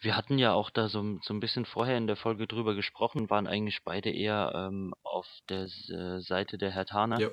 [0.00, 3.28] wir hatten ja auch da so, so ein bisschen vorher in der Folge drüber gesprochen,
[3.30, 7.20] waren eigentlich beide eher ähm, auf der S- äh, Seite der Hertaner.
[7.20, 7.30] ja.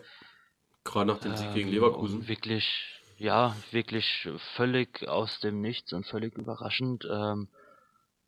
[0.83, 2.27] Gerade nach dem Sieg gegen Ähm, Leverkusen.
[2.29, 2.65] wirklich,
[3.17, 7.49] ja, wirklich völlig aus dem Nichts und völlig überraschend ähm,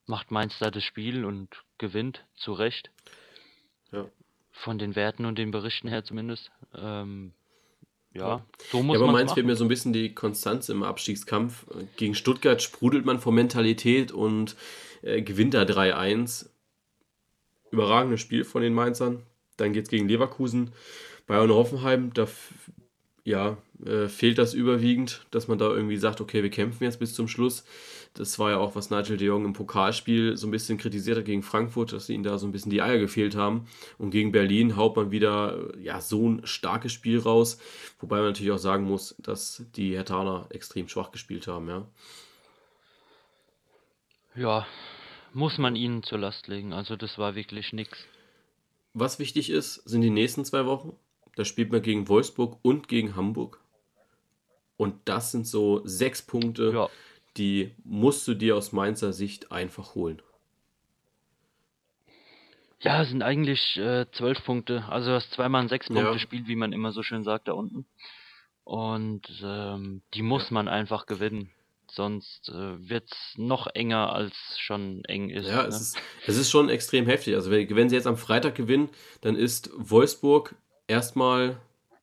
[0.06, 2.92] macht Mainz da das Spiel und gewinnt, zu Recht.
[3.92, 4.06] Ja.
[4.52, 6.52] Von den Werten und den Berichten her zumindest.
[6.76, 7.34] Ähm,
[8.14, 11.66] ja, so muss Ja, aber Mainz fehlt mir so ein bisschen die Konstanz im Abstiegskampf.
[11.98, 14.56] Gegen Stuttgart sprudelt man vor Mentalität und
[15.02, 16.50] äh, gewinnt da 3-1.
[17.72, 19.24] Überragendes Spiel von den Mainzern.
[19.58, 20.72] Dann geht es gegen Leverkusen.
[21.28, 22.28] Bayern Hoffenheim, da
[23.24, 27.14] ja, äh, fehlt das überwiegend, dass man da irgendwie sagt, okay, wir kämpfen jetzt bis
[27.14, 27.64] zum Schluss.
[28.14, 31.26] Das war ja auch, was Nigel de Jong im Pokalspiel so ein bisschen kritisiert hat
[31.26, 33.68] gegen Frankfurt, dass ihnen da so ein bisschen die Eier gefehlt haben.
[33.98, 37.60] Und gegen Berlin haut man wieder ja, so ein starkes Spiel raus.
[38.00, 41.88] Wobei man natürlich auch sagen muss, dass die Hertaner extrem schwach gespielt haben, ja.
[44.36, 44.68] Ja,
[45.34, 46.74] muss man ihnen zur Last legen.
[46.74, 48.06] Also das war wirklich nix.
[48.94, 50.96] Was wichtig ist, sind die nächsten zwei Wochen.
[51.40, 53.62] Da spielt man gegen Wolfsburg und gegen Hamburg.
[54.76, 56.90] Und das sind so sechs Punkte, Ja,
[57.38, 60.22] die musst du dir aus Mainzer Sicht einfach holen.
[62.82, 64.84] ja, sind eigentlich äh, zwölf Punkte.
[64.90, 65.70] Also das zweimal ein Ja.
[65.70, 67.86] Sechs-Punkte-Spiel, wie man immer so schön sagt da unten.
[68.66, 71.52] Und ähm, die muss man einfach gewinnen.
[71.90, 75.48] Sonst äh, wird's noch enger, als schon eng ist.
[75.48, 75.70] Ja, ne?
[75.70, 75.98] es ist,
[76.28, 77.36] es ist schon extrem heftig.
[77.36, 78.90] Also wenn, wenn sie jetzt am Freitag gewinnen,
[79.22, 80.54] dann ist Wolfsburg
[80.90, 81.58] erstmal,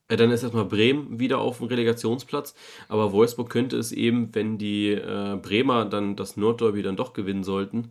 [0.09, 2.55] äh, dann ist erstmal Bremen wieder auf dem Relegationsplatz.
[2.89, 7.45] Aber Wolfsburg könnte es eben, wenn die äh, Bremer dann das Nordderby dann doch gewinnen
[7.45, 7.91] sollten,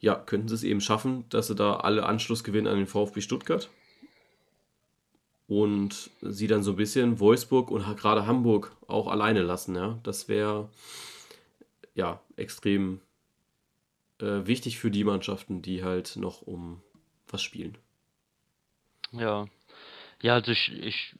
[0.00, 3.20] ja, könnten sie es eben schaffen, dass sie da alle Anschluss gewinnen an den VfB
[3.20, 3.68] Stuttgart.
[5.46, 9.98] Und sie dann so ein bisschen Wolfsburg und gerade Hamburg auch alleine lassen, ja.
[10.02, 10.70] Das wäre
[11.94, 13.00] ja extrem
[14.18, 16.80] äh, wichtig für die Mannschaften, die halt noch um
[17.28, 17.76] was spielen.
[19.12, 19.46] Ja.
[20.22, 21.14] Ja, also ich, ich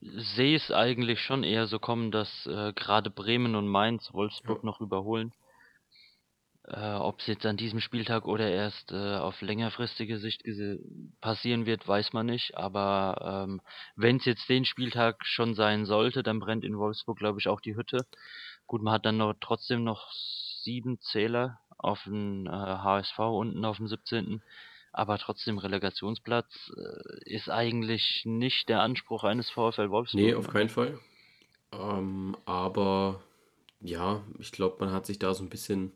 [0.00, 4.66] sehe es eigentlich schon eher so kommen, dass äh, gerade Bremen und Mainz Wolfsburg Ja.
[4.66, 5.32] noch überholen.
[6.66, 10.42] Äh, ob es jetzt an diesem Spieltag oder erst äh, auf längerfristige Sicht
[11.20, 12.56] passieren wird, weiß man nicht.
[12.56, 13.60] Aber ähm,
[13.94, 17.60] wenn es jetzt den Spieltag schon sein sollte, dann brennt in Wolfsburg, glaube ich, auch
[17.60, 18.04] die Hütte.
[18.66, 20.10] Gut, man hat dann noch trotzdem noch
[20.62, 24.42] sieben Zähler auf den äh, HSV unten auf dem 17.
[24.96, 30.22] Aber trotzdem Relegationsplatz äh, ist eigentlich nicht der Anspruch eines VfL Wolfsburg.
[30.22, 30.52] Nee, auf ne?
[30.52, 31.00] keinen Fall.
[31.72, 33.20] Ähm, aber
[33.80, 35.90] ja, ich glaube, man hat sich da so ein bisschen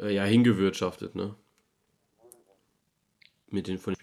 [0.00, 1.36] äh, ja, hingewirtschaftet, ne?
[3.46, 3.94] Mit den von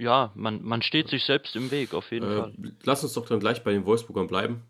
[0.00, 2.54] Ja, man, man steht sich selbst im Weg, auf jeden äh, Fall.
[2.82, 4.62] Lass uns doch dann gleich bei den Wolfsburgern bleiben.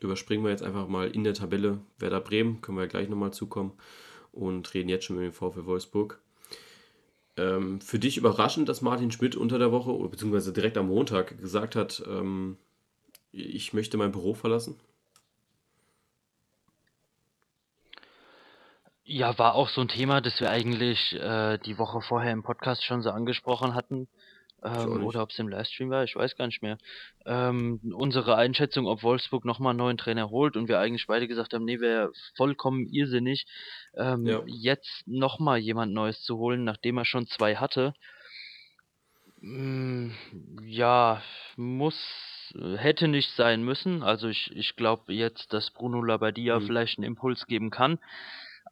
[0.00, 3.34] Überspringen wir jetzt einfach mal in der Tabelle Werder Bremen, können wir ja gleich nochmal
[3.34, 3.74] zukommen
[4.32, 6.22] und reden jetzt schon mit dem VfL Wolfsburg.
[7.36, 11.38] Ähm, für dich überraschend, dass Martin Schmidt unter der Woche oder beziehungsweise direkt am Montag
[11.38, 12.56] gesagt hat, ähm,
[13.32, 14.80] ich möchte mein Büro verlassen?
[19.04, 22.84] Ja, war auch so ein Thema, das wir eigentlich äh, die Woche vorher im Podcast
[22.84, 24.08] schon so angesprochen hatten.
[24.62, 26.78] Ähm, oder ob es im Livestream war, ich weiß gar nicht mehr.
[27.26, 31.52] Ähm, unsere Einschätzung, ob Wolfsburg nochmal einen neuen Trainer holt und wir eigentlich beide gesagt
[31.54, 33.46] haben, nee, wäre vollkommen irrsinnig,
[33.96, 34.42] ähm, Ja.
[34.46, 37.94] jetzt nochmal jemand Neues zu holen, nachdem er schon zwei hatte.
[39.40, 40.10] Mm,
[40.64, 41.22] Ja,
[41.56, 41.96] muss,
[42.76, 44.02] hätte nicht sein müssen.
[44.02, 46.66] Also ich, ich glaube jetzt, dass Bruno Labbadia Mhm.
[46.66, 47.98] vielleicht einen Impuls geben kann.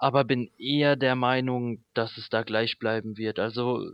[0.00, 3.38] aber bin eher der Meinung, dass es da gleich bleiben wird.
[3.38, 3.84] Also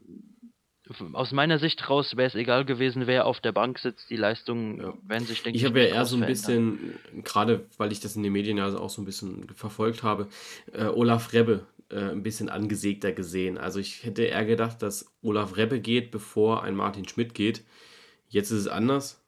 [1.12, 4.10] aus meiner Sicht raus wäre es egal gewesen, wer auf der Bank sitzt.
[4.10, 4.94] Die Leistungen ja.
[5.06, 8.16] werden sich, denke ich, ich habe ja eher so ein bisschen, gerade weil ich das
[8.16, 10.28] in den Medien ja auch so ein bisschen verfolgt habe,
[10.72, 13.58] äh, Olaf Rebbe äh, ein bisschen angesägter gesehen.
[13.58, 17.64] Also ich hätte eher gedacht, dass Olaf Rebbe geht, bevor ein Martin Schmidt geht.
[18.28, 19.20] Jetzt ist es anders.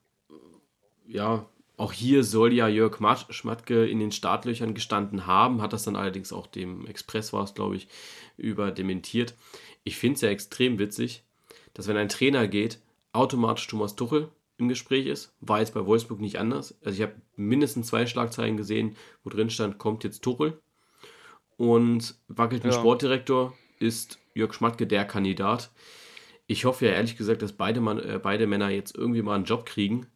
[1.07, 1.47] Ja,
[1.77, 2.99] auch hier soll ja Jörg
[3.31, 7.55] Schmatke in den Startlöchern gestanden haben, hat das dann allerdings auch dem Express war es,
[7.55, 7.89] glaube ich,
[8.37, 9.35] über dementiert.
[9.83, 11.25] Ich finde es ja extrem witzig,
[11.75, 12.81] dass wenn ein Trainer geht,
[13.13, 15.35] automatisch Thomas Tuchel im Gespräch ist.
[15.41, 16.79] War jetzt bei Wolfsburg nicht anders.
[16.85, 20.61] Also ich habe mindestens zwei Schlagzeilen gesehen, wo drin stand, kommt jetzt Tuchel.
[21.57, 22.79] Und wackelt ein ja.
[22.79, 25.71] Sportdirektor, ist Jörg Schmatke der Kandidat.
[26.47, 29.45] Ich hoffe ja ehrlich gesagt, dass beide, Mann, äh, beide Männer jetzt irgendwie mal einen
[29.45, 30.07] Job kriegen,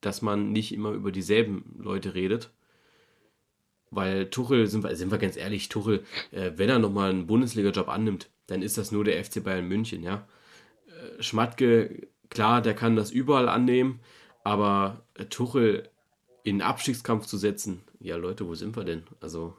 [0.00, 2.50] dass man nicht immer über dieselben Leute redet.
[3.90, 7.88] Weil Tuchel, sind wir, sind wir ganz ehrlich, Tuchel, äh, wenn er nochmal einen Bundesliga-Job
[7.88, 10.26] annimmt, dann ist das nur der FC Bayern München, ja.
[11.20, 14.00] Schmatke, klar, der kann das überall annehmen,
[14.42, 15.88] aber Tuchel
[16.42, 19.04] in Abstiegskampf zu setzen, ja Leute, wo sind wir denn?
[19.20, 19.56] Also.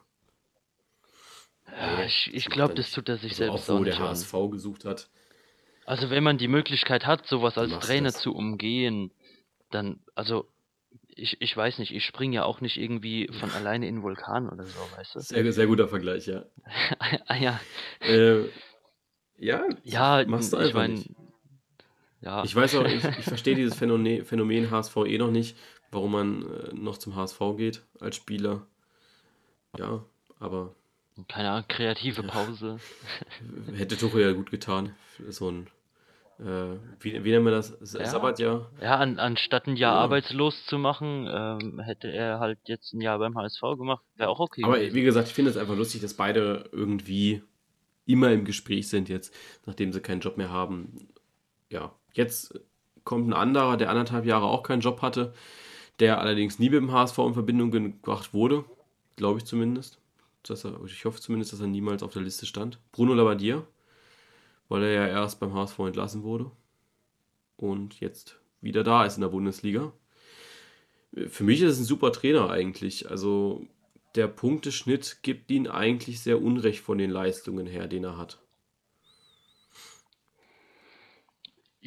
[1.67, 4.51] Ja, ich, ich glaube, das tut er sich also selbst auch, wo der HSV an.
[4.51, 5.09] gesucht hat.
[5.85, 8.21] Also wenn man die Möglichkeit hat, sowas als Trainer das.
[8.21, 9.11] zu umgehen,
[9.71, 10.47] dann, also
[11.07, 14.49] ich, ich weiß nicht, ich springe ja auch nicht irgendwie von alleine in den Vulkan
[14.49, 15.19] oder so, weißt du?
[15.19, 16.45] Sehr, sehr guter Vergleich, ja.
[17.27, 17.59] ah, ja.
[18.01, 18.45] Äh,
[19.37, 21.03] ja, ja, machst du ich meine,
[22.25, 22.43] ja.
[22.43, 25.55] Ich weiß auch, ich, ich verstehe dieses Phänomen, Phänomen HSV eh noch nicht,
[25.91, 28.65] warum man äh, noch zum HSV geht als Spieler.
[29.77, 30.03] Ja,
[30.39, 30.75] aber.
[31.29, 32.77] Keine Ahnung, kreative Pause.
[33.73, 34.93] Hätte Tuchel ja gut getan.
[35.29, 35.67] So ein,
[36.39, 37.77] äh, wie, wie nennen wir das?
[37.93, 38.05] Ja.
[38.05, 38.69] Sabbatjahr?
[38.81, 40.01] Ja, an, anstatt ein Jahr ja.
[40.01, 44.03] arbeitslos zu machen, ähm, hätte er halt jetzt ein Jahr beim HSV gemacht.
[44.17, 44.63] Wäre auch okay.
[44.65, 47.41] Aber wie gesagt, ich finde es einfach lustig, dass beide irgendwie
[48.05, 49.33] immer im Gespräch sind jetzt,
[49.65, 51.07] nachdem sie keinen Job mehr haben.
[51.69, 52.59] Ja, Jetzt
[53.03, 55.33] kommt ein anderer, der anderthalb Jahre auch keinen Job hatte,
[55.99, 58.63] der allerdings nie mit dem HSV in Verbindung gebracht wurde,
[59.17, 59.99] glaube ich zumindest.
[60.47, 62.79] Er, ich hoffe zumindest, dass er niemals auf der Liste stand.
[62.91, 63.65] Bruno Labbadia,
[64.69, 66.51] weil er ja erst beim HSV entlassen wurde
[67.57, 69.91] und jetzt wieder da ist in der Bundesliga.
[71.27, 73.09] Für mich ist es ein super Trainer eigentlich.
[73.09, 73.65] Also
[74.15, 78.39] der Punkteschnitt gibt ihn eigentlich sehr unrecht von den Leistungen her, den er hat.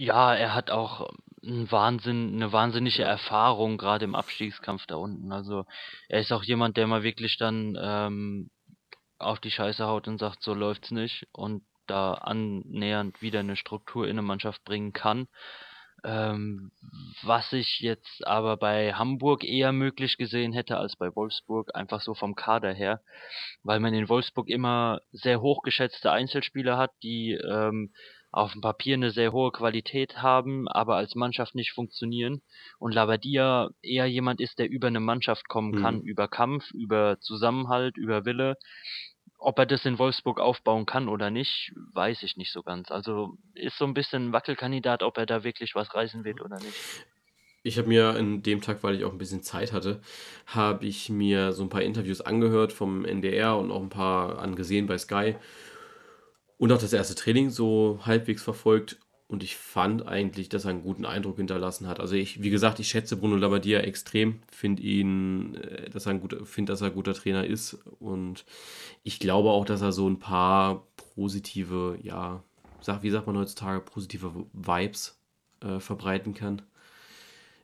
[0.01, 1.09] Ja, er hat auch
[1.43, 5.33] 'n Wahnsinn 'ne wahnsinnige Erfahrung, gerade im Abstiegskampf da unten.
[5.33, 5.65] Also,
[6.09, 8.49] er ist auch jemand, der mal wirklich dann, ähm,
[9.19, 14.07] auf die Scheiße haut und sagt: „So läuft's nicht“ und da annähernd wieder eine Struktur
[14.09, 15.27] in 'ne Mannschaft bringen kann.
[16.05, 16.71] Ähm,
[17.23, 22.15] was ich jetzt aber bei Hamburg eher möglich gesehen hätte als bei Wolfsburg, einfach so
[22.15, 23.03] vom Kader her,
[23.65, 27.93] weil man in Wolfsburg immer sehr hochgeschätzte Einzelspieler hat, die, ähm
[28.31, 32.43] auf dem Papier eine sehr hohe Qualität haben, aber als Mannschaft nicht funktionieren
[32.79, 36.03] und Labadia eher jemand ist, der über eine Mannschaft kommen kann, mhm.
[36.03, 38.57] über Kampf, über Zusammenhalt, über Wille.
[39.39, 42.91] Ob er das in Wolfsburg aufbauen kann oder nicht, weiß ich nicht so ganz.
[42.91, 46.59] Also ist so ein bisschen ein Wackelkandidat, ob er da wirklich was reißen wird oder
[46.59, 47.07] nicht.
[47.63, 50.01] Ich habe mir an dem Tag, weil ich auch ein bisschen Zeit hatte,
[50.47, 54.87] habe ich mir so ein paar Interviews angehört vom NDR und auch ein paar angesehen
[54.87, 55.37] bei Sky
[56.59, 58.99] und auch das erste Training so halbwegs verfolgt.
[59.29, 62.01] Und ich fand eigentlich, dass er einen guten Eindruck hinterlassen hat.
[62.01, 66.21] Also ich, wie gesagt, ich schätze Bruno Labbadia extrem, finde ihn, äh, dass er ein
[66.21, 67.75] guter, finde, dass er ein guter Trainer ist.
[68.01, 68.47] Und
[69.03, 72.43] ich glaube auch, dass er so ein paar positive, ja,
[72.81, 75.21] sag, wie sagt man heutzutage, positive Vibes
[75.61, 76.63] äh, verbreiten kann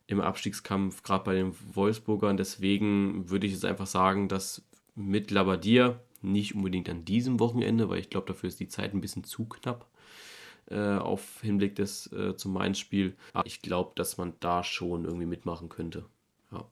[0.06, 2.36] im Abstiegskampf, gerade bei den Wolfsburgern.
[2.36, 4.62] Deswegen würde ich jetzt einfach sagen, dass
[4.94, 9.00] mit Labbadia nicht unbedingt an diesem Wochenende, weil ich glaube, dafür ist die Zeit ein
[9.00, 9.86] bisschen zu knapp
[10.70, 13.16] äh, auf Hinblick des äh, zum Mainz-Spiel.
[13.32, 16.04] Aber ich glaube, dass man da schon irgendwie mitmachen könnte.
[16.52, 16.64] Ja.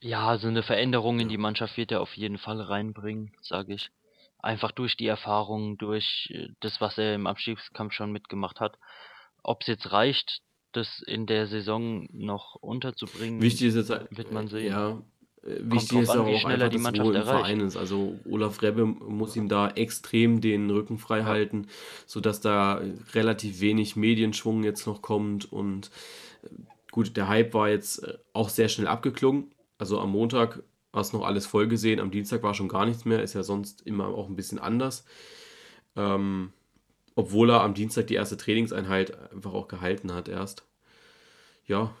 [0.00, 3.90] Ja, also eine Veränderung in die Mannschaft wird er auf jeden Fall reinbringen, sage ich.
[4.38, 8.78] Einfach durch die Erfahrung, durch äh, das, was er im Abstiegskampf schon mitgemacht hat.
[9.42, 14.48] Ob es jetzt reicht, das in der Saison noch unterzubringen, Wichtig ist jetzt, wird man
[14.48, 14.72] sehen.
[14.72, 15.02] Ja,
[15.46, 17.76] wichtig ist auch einfach die Mannschaft das Wohl im Verein ist.
[17.76, 21.24] Also Olaf Rebbe muss ihm da extrem den Rücken frei ja.
[21.26, 21.68] halten,
[22.06, 22.80] sodass da
[23.12, 25.50] relativ wenig Medienschwung jetzt noch kommt.
[25.52, 25.90] Und
[26.42, 26.48] äh,
[26.90, 29.52] gut, der Hype war jetzt äh, auch sehr schnell abgeklungen.
[29.78, 33.04] Also am Montag war es noch alles voll gesehen, am Dienstag war schon gar nichts
[33.04, 35.04] mehr, ist ja sonst immer auch ein bisschen anders.
[35.94, 36.52] Ähm,
[37.14, 40.64] obwohl er am Dienstag die erste Trainingseinheit einfach auch gehalten hat erst.
[41.66, 41.94] Ja,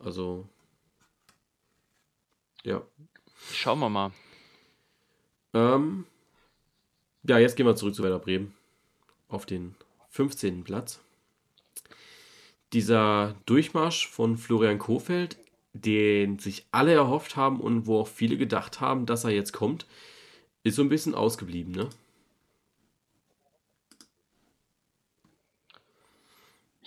[0.00, 0.48] also
[2.64, 2.82] ja.
[3.52, 4.12] Schauen wir mal.
[5.54, 6.04] Ähm,
[7.22, 8.54] ja, jetzt gehen wir zurück zu Werder Bremen.
[9.28, 9.74] Auf den
[10.10, 10.64] 15.
[10.64, 11.00] Platz.
[12.72, 15.38] Dieser Durchmarsch von Florian Kofeld,
[15.72, 19.86] den sich alle erhofft haben und wo auch viele gedacht haben, dass er jetzt kommt,
[20.64, 21.88] ist so ein bisschen ausgeblieben, ne?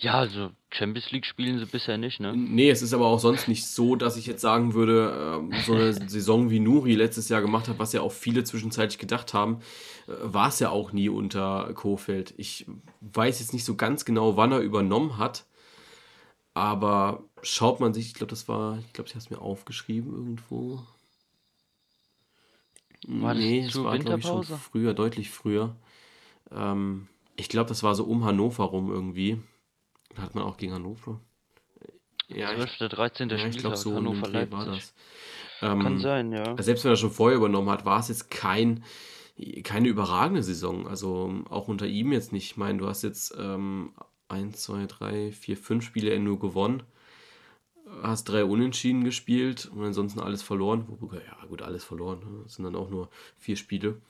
[0.02, 2.36] Ja, also Champions League spielen sie bisher nicht, ne?
[2.36, 5.74] Nee, es ist aber auch sonst nicht so, dass ich jetzt sagen würde, ähm, so
[5.74, 9.60] eine Saison wie Nuri letztes Jahr gemacht hat, was ja auch viele zwischenzeitlich gedacht haben,
[10.08, 12.34] äh, war es ja auch nie unter Kofeld.
[12.36, 12.66] Ich
[13.00, 15.46] weiß jetzt nicht so ganz genau, wann er übernommen hat,
[16.52, 20.12] aber schaut man sich, ich glaube, das war, ich glaube, ich habe es mir aufgeschrieben
[20.12, 20.82] irgendwo.
[23.06, 25.76] War das nee, es zur war, glaube ich, schon früher, deutlich früher.
[26.50, 29.40] Ähm, ich glaube, das war so um Hannover rum irgendwie.
[30.18, 31.20] Hat man auch gegen Hannover.
[32.28, 32.90] Ja, ich 12.
[32.90, 33.28] 13.
[33.30, 34.92] ja, ich glaube, Spieltag, so Hannover Dreh war Leipzig.
[35.60, 35.70] das.
[35.70, 36.60] Ähm, Kann sein, ja.
[36.60, 38.84] selbst wenn er schon vorher übernommen hat, war es jetzt kein,
[39.62, 40.86] keine überragende Saison.
[40.88, 42.46] Also auch unter ihm jetzt nicht.
[42.46, 43.92] Ich meine, du hast jetzt ähm,
[44.28, 46.82] 1, 2, 3, 4, 5 Spiele nur gewonnen.
[48.02, 50.86] Hast drei Unentschieden gespielt und ansonsten alles verloren.
[51.00, 52.20] Wobei, ja, gut, alles verloren.
[52.20, 52.40] ne?
[52.44, 54.00] Das sind dann auch nur vier Spiele.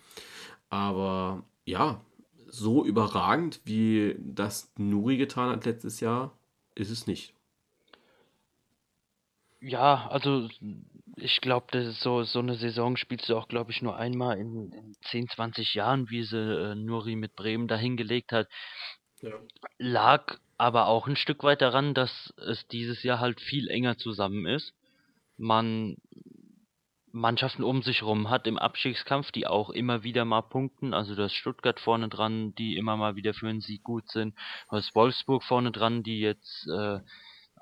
[0.71, 2.01] Aber ja,
[2.53, 6.37] so überragend, wie das Nuri getan hat letztes Jahr,
[6.75, 7.35] ist es nicht.
[9.61, 10.49] Ja, also
[11.17, 14.95] ich glaube, so, so eine Saison spielst du auch, glaube ich, nur einmal in, in
[15.11, 18.49] 10, 20 Jahren, wie sie äh, Nuri mit Bremen dahingelegt hat.
[19.23, 19.31] Ja.
[19.79, 24.47] Lag aber auch ein Stück weit daran, dass es dieses Jahr halt viel enger zusammen
[24.47, 24.75] ist.
[25.39, 25.97] Man
[27.13, 30.95] Mannschaften um sich rum hat im Abstiegskampf, die auch immer wieder mal punkten.
[30.95, 34.35] Also da ist Stuttgart vorne dran, die immer mal wieder für einen Sieg gut sind.
[34.71, 37.01] Da ist Wolfsburg vorne dran, die jetzt äh,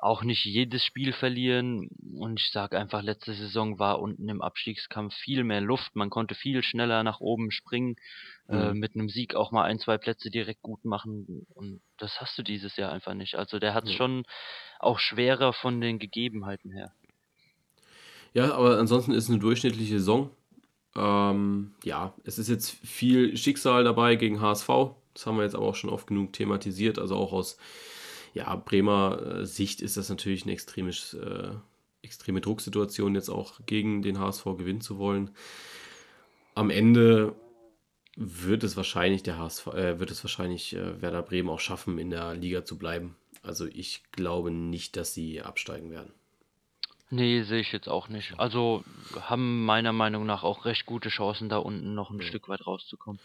[0.02, 1.88] auch nicht jedes Spiel verlieren.
[2.14, 5.94] Und ich sage einfach, letzte Saison war unten im Abstiegskampf viel mehr Luft.
[5.94, 7.96] Man konnte viel schneller nach oben springen,
[8.48, 8.78] äh, Mhm.
[8.78, 11.44] mit einem Sieg auch mal ein, zwei Plätze direkt gut machen.
[11.54, 13.34] Und das hast du dieses Jahr einfach nicht.
[13.34, 13.96] Also der hat es Ja.
[13.98, 14.22] schon
[14.78, 16.92] auch schwerer von den Gegebenheiten her.
[18.32, 20.30] Ja, aber ansonsten ist eine durchschnittliche Saison.
[20.96, 24.68] Ähm, ja, es ist jetzt viel Schicksal dabei gegen HSV.
[25.14, 26.98] Das haben wir jetzt aber auch schon oft genug thematisiert.
[26.98, 27.58] Also auch aus
[28.34, 31.50] ja, Bremer äh, Sicht ist das natürlich eine extremes, äh,
[32.02, 35.30] extreme Drucksituation, jetzt auch gegen den HSV gewinnen zu wollen.
[36.54, 37.34] Am Ende
[38.16, 42.10] wird es wahrscheinlich der HSV, äh, wird es wahrscheinlich äh, Werder Bremen auch schaffen, in
[42.10, 43.16] der Liga zu bleiben.
[43.42, 46.12] Also ich glaube nicht, dass sie absteigen werden.
[47.10, 48.38] Nee, sehe ich jetzt auch nicht.
[48.38, 48.84] Also
[49.20, 52.26] haben meiner Meinung nach auch recht gute Chancen, da unten noch ein Ja.
[52.26, 53.20] Stück weit rauszukommen.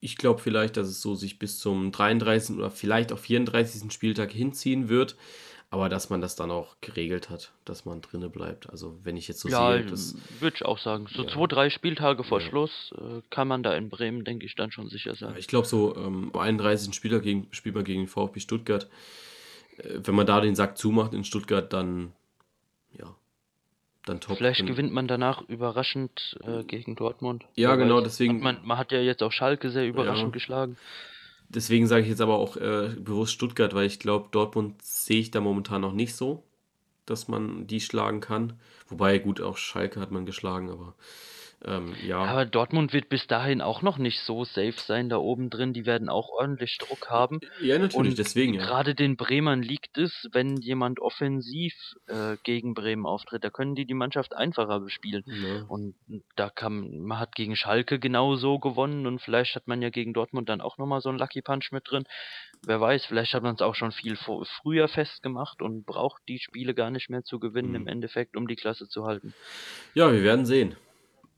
[0.00, 2.56] Ich glaube vielleicht, dass es so sich bis zum 33.
[2.56, 3.92] oder vielleicht auch 34.
[3.92, 5.14] Spieltag hinziehen wird,
[5.68, 8.68] aber dass man das dann auch geregelt hat, dass man drinne bleibt.
[8.70, 11.06] Also wenn ich jetzt so Ja, sehe, das, würde ich auch sagen.
[11.14, 11.28] So Ja.
[11.28, 12.48] zwei, drei Spieltage vor Ja.
[12.48, 15.36] Schluss äh, kann man da in Bremen, denke ich, dann schon sicher sein.
[15.36, 16.94] ich glaube so ähm, am 31.
[16.94, 18.88] Spieltag gegen, spielt man gegen den VfB Stuttgart.
[19.76, 22.12] Äh, wenn man da den Sack zumacht in Stuttgart, dann
[22.98, 23.14] ja,
[24.04, 24.36] dann top.
[24.38, 27.44] Vielleicht gewinnt man danach überraschend äh, gegen Dortmund.
[27.54, 30.32] Ja, Wer genau, deswegen- Hat man, man hat ja jetzt auch Schalke sehr überraschend Ja.
[30.32, 30.76] geschlagen.
[31.48, 35.30] Deswegen sage ich jetzt aber auch äh, bewusst Stuttgart, weil ich glaube, Dortmund sehe ich
[35.32, 36.44] da momentan noch nicht so,
[37.06, 38.52] dass man die schlagen kann.
[38.88, 40.94] Wobei, gut, auch Schalke hat man geschlagen, aber
[41.64, 42.18] ähm, ja.
[42.18, 45.72] Aber Dortmund wird bis dahin auch noch nicht so safe sein da oben drin.
[45.72, 47.40] Die werden auch ordentlich Druck haben.
[47.60, 48.62] Ja, natürlich, Und deswegen ja.
[48.62, 51.74] Gerade den Bremern liegt es, wenn jemand offensiv
[52.06, 53.44] äh, gegen Bremen auftritt.
[53.44, 55.22] Da können die die Mannschaft einfacher bespielen.
[55.26, 55.64] Ja.
[55.68, 55.94] Und
[56.36, 60.48] da kann man hat gegen Schalke genauso gewonnen und vielleicht hat man ja gegen Dortmund
[60.48, 62.04] dann auch nochmal so einen Lucky Punch mit drin.
[62.64, 66.74] Wer weiß, vielleicht hat man es auch schon viel früher festgemacht und braucht die Spiele
[66.74, 67.74] gar nicht mehr zu gewinnen Mhm.
[67.76, 69.34] im Endeffekt, um die Klasse zu halten.
[69.94, 70.76] ja, wir werden sehen.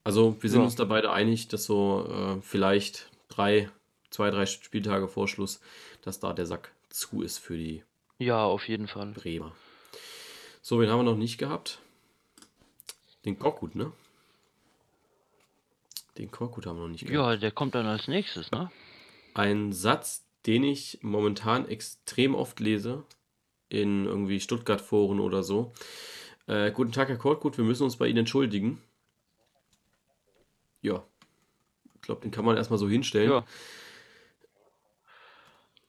[0.03, 0.65] Also, wir sind Ja.
[0.65, 3.69] uns da beide einig, dass so äh, vielleicht drei,
[4.09, 5.61] zwei, drei Spieltage vor Schluss,
[6.01, 7.83] dass da der Sack zu ist für die
[8.19, 9.11] Ja, auf jeden Fall.
[9.13, 9.55] Bremer.
[10.61, 11.79] So, wen haben wir noch nicht gehabt?
[13.25, 13.91] Den Korkut, ne?
[16.17, 17.13] Den Korkut haben wir noch nicht gehabt.
[17.15, 18.69] Ja, der kommt dann als nächstes, ne?
[19.33, 23.03] Ein Satz, den ich momentan extrem oft lese,
[23.69, 25.73] in irgendwie Stuttgart-Foren oder so.
[26.45, 28.81] Äh, guten Tag, Herr Korkut, wir müssen uns bei Ihnen entschuldigen.
[30.83, 31.03] Ja,
[31.95, 33.31] ich glaube, den kann man erstmal so hinstellen.
[33.31, 33.45] Ja,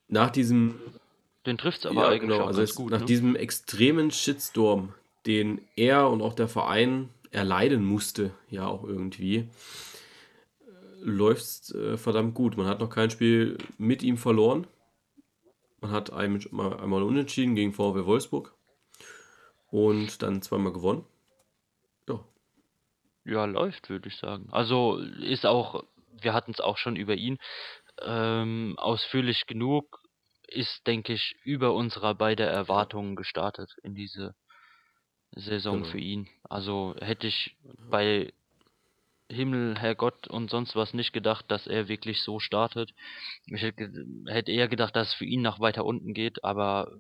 [0.09, 0.81] Nach diesem,
[1.45, 3.07] den trifft's aber ja, eigentlich genau, auch also ganz es, gut, nach ne?
[3.07, 4.95] diesem extremen Shitstorm,
[5.27, 9.49] den er und auch der Verein erleiden musste, ja auch irgendwie,
[11.01, 12.57] läuft es äh, verdammt gut.
[12.57, 14.67] Man hat noch kein Spiel mit ihm verloren.
[15.81, 18.55] Man hat einmal, einmal unentschieden gegen VW Wolfsburg
[19.71, 21.05] und dann zweimal gewonnen.
[23.25, 24.49] Ja, läuft, würde ich sagen.
[24.51, 25.85] Also ist auch,
[26.21, 27.39] wir hatten es auch schon über ihn,
[28.03, 30.01] ähm, ausführlich genug,
[30.47, 34.35] ist, denke ich, über unserer beider Erwartungen gestartet in diese
[35.33, 35.91] Saison Genau.
[35.91, 36.29] für ihn.
[36.45, 37.57] Also hätte ich
[37.91, 38.33] bei
[39.31, 42.93] Himmel, Herrgott und sonst was nicht gedacht, dass er wirklich so startet.
[43.47, 46.99] Ich hätte eher gedacht, dass es für ihn nach weiter unten geht, aber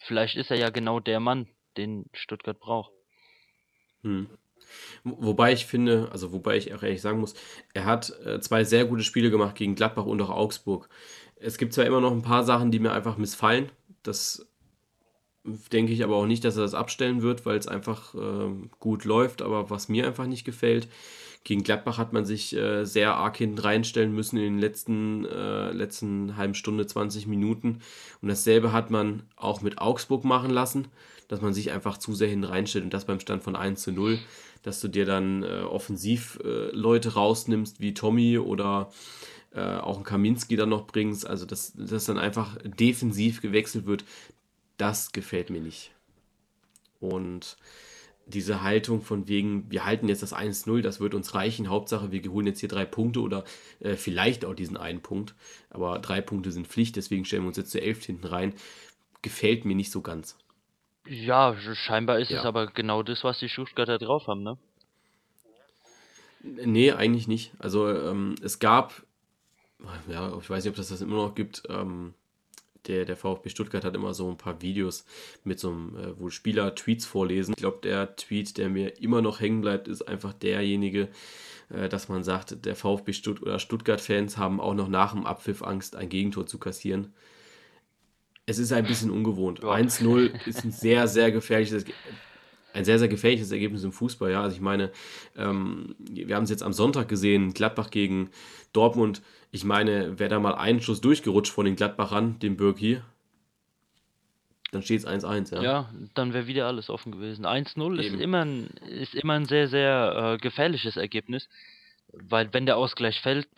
[0.00, 2.92] vielleicht ist er ja genau der Mann, den Stuttgart braucht.
[4.02, 4.28] Hm.
[5.04, 7.34] Wo- Wobei ich finde, also wobei ich auch ehrlich sagen muss,
[7.74, 10.88] er hat äh, zwei sehr gute Spiele gemacht gegen Gladbach und auch Augsburg.
[11.36, 13.70] Es gibt zwar immer noch ein paar Sachen, die mir einfach missfallen.
[14.02, 14.46] Das
[15.72, 19.04] denke ich aber auch nicht, dass er das abstellen wird, weil es einfach ähm, gut
[19.04, 19.40] läuft.
[19.42, 20.88] Aber was mir einfach nicht gefällt,
[21.44, 25.70] gegen Gladbach hat man sich äh, sehr arg hinten reinstellen müssen in den letzten, äh,
[25.72, 27.80] letzten halben Stunde, 20 Minuten.
[28.20, 30.88] Und dasselbe hat man auch mit Augsburg machen lassen,
[31.28, 33.92] dass man sich einfach zu sehr hinten reinstellt und das beim Stand von 1 zu
[33.92, 34.18] 0,
[34.62, 38.90] dass du dir dann äh, offensiv äh, Leute rausnimmst wie Tommy oder
[39.54, 41.26] äh, auch ein Kaminski dann noch bringst.
[41.26, 44.04] Also dass, dass dann einfach defensiv gewechselt wird,
[44.76, 45.92] das gefällt mir nicht.
[47.00, 47.56] Und
[48.26, 51.68] diese Haltung von wegen, wir halten jetzt das 1-0, das wird uns reichen.
[51.68, 53.44] Hauptsache, wir holen jetzt hier drei Punkte oder
[53.80, 55.34] äh, vielleicht auch diesen einen Punkt.
[55.70, 58.54] Aber drei Punkte sind Pflicht, deswegen stellen wir uns jetzt zu elf hinten rein.
[59.22, 60.36] Gefällt mir nicht so ganz.
[61.08, 62.44] Ja, sch- scheinbar ist es Ja.
[62.44, 64.58] aber genau das, was die Stuttgarter drauf haben, ne?
[66.42, 67.52] Nee, eigentlich nicht.
[67.58, 69.02] Also ähm, es gab,
[70.08, 72.14] ja, ich weiß nicht, ob das das immer noch gibt, ähm,
[72.86, 75.04] der, der VfB Stuttgart hat immer so ein paar Videos
[75.44, 77.52] mit so einem, äh, wo Spieler Tweets vorlesen.
[77.56, 81.08] Ich glaube, der Tweet, der mir immer noch hängen bleibt, ist einfach derjenige,
[81.70, 85.62] äh, dass man sagt, der VfB Stutt oder Stuttgart-Fans haben auch noch nach dem Abpfiff
[85.62, 87.12] Angst, ein Gegentor zu kassieren.
[88.48, 89.60] Es ist ein bisschen ungewohnt.
[89.62, 89.68] Ja.
[89.68, 91.84] 1-0 ist ein sehr, sehr gefährliches,
[92.72, 94.30] ein sehr, sehr gefährliches Ergebnis im Fußball.
[94.30, 94.90] Ja, also ich meine,
[95.36, 98.30] ähm, wir haben es jetzt am Sonntag gesehen, Gladbach gegen
[98.72, 99.20] Dortmund.
[99.50, 103.02] Ich meine, wäre da mal ein Schuss durchgerutscht von den Gladbachern, dem Birki,
[104.70, 105.54] dann steht es 1-1.
[105.54, 105.62] Ja.
[105.62, 107.46] Ja, dann wäre wieder alles offen gewesen.
[107.46, 111.48] 1-0 ist immer ein, ist immer ein sehr, sehr äh, gefährliches Ergebnis,
[112.12, 113.48] weil wenn der Ausgleich fällt,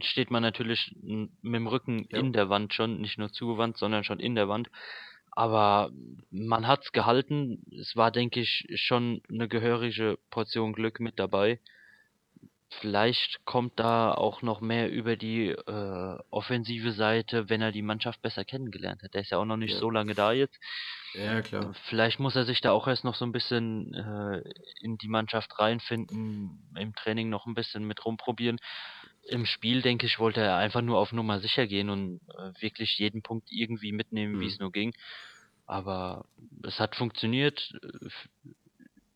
[0.00, 2.18] steht man natürlich mit dem Rücken Ja.
[2.18, 4.70] in der Wand schon, nicht nur zugewandt, sondern schon in der Wand.
[5.30, 5.90] Aber
[6.30, 7.64] man hat's gehalten.
[7.80, 11.58] Es war, denke ich, schon eine gehörige Portion Glück mit dabei.
[12.80, 18.20] Vielleicht kommt da auch noch mehr über die äh, offensive Seite, wenn er die Mannschaft
[18.22, 19.14] besser kennengelernt hat.
[19.14, 19.78] Der ist ja auch noch nicht Ja.
[19.80, 20.58] so lange da jetzt.
[21.14, 21.74] ja, klar.
[21.88, 24.42] Vielleicht muss er sich da auch erst noch so ein bisschen äh,
[24.80, 28.58] in die Mannschaft reinfinden, im Training noch ein bisschen mit rumprobieren.
[29.28, 32.98] Im Spiel, denke ich, wollte er einfach nur auf Nummer sicher gehen und äh, wirklich
[32.98, 34.50] jeden Punkt irgendwie mitnehmen, wie Mhm.
[34.50, 34.92] es nur ging.
[35.66, 36.24] Aber
[36.64, 38.28] es hat funktioniert, äh, f-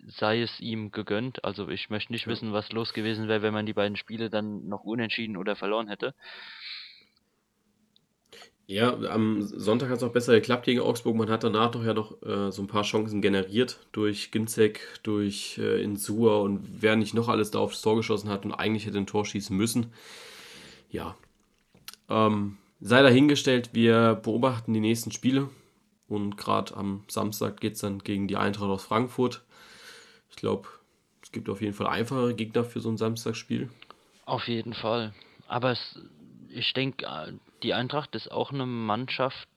[0.06, 1.44] sei es ihm gegönnt.
[1.44, 2.32] Also ich möchte nicht Ja.
[2.32, 5.88] wissen, was los gewesen wäre, wenn man die beiden Spiele dann noch unentschieden oder verloren
[5.88, 6.14] hätte.
[8.68, 11.14] Ja, am Sonntag hat es auch besser geklappt gegen Augsburg.
[11.14, 15.56] Man hat danach doch ja noch äh, so ein paar Chancen generiert durch Ginzek, durch
[15.58, 18.98] äh, Insua und wer nicht noch alles da aufs Tor geschossen hat und eigentlich hätte
[18.98, 19.92] ein Tor schießen müssen.
[20.90, 21.16] Ja.
[22.10, 25.50] Ähm, sei dahingestellt, wir beobachten die nächsten Spiele
[26.08, 29.45] und gerade am Samstag geht es dann gegen die Eintracht aus Frankfurt.
[30.30, 30.68] Ich glaube,
[31.22, 33.70] es gibt auf jeden Fall einfachere Gegner für so ein Samstagsspiel.
[34.24, 35.14] Auf jeden Fall.
[35.48, 35.98] Aber es,
[36.48, 39.48] ich denke, die Eintracht ist auch eine Mannschaft,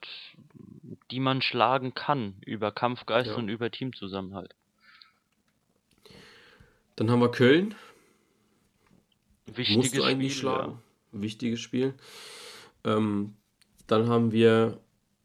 [1.11, 3.35] die man schlagen kann über Kampfgeist Ja.
[3.35, 4.55] und über Teamzusammenhalt.
[6.95, 7.75] Dann haben wir Köln.
[9.47, 10.79] Wichtiges musst du eigentlich Spiel, schlagen.
[11.11, 11.93] Wichtiges Spiel.
[12.83, 13.35] Ähm,
[13.87, 14.79] dann haben wir,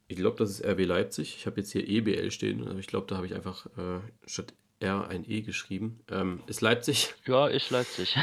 [0.08, 1.36] ich glaube, das ist RB Leipzig.
[1.36, 4.54] Ich habe jetzt hier EBL stehen, aber ich glaube, da habe ich einfach äh, statt
[4.80, 6.00] R ein E geschrieben.
[6.10, 7.14] Ähm, ist Leipzig.
[7.26, 8.16] Ja, ja ist Leipzig.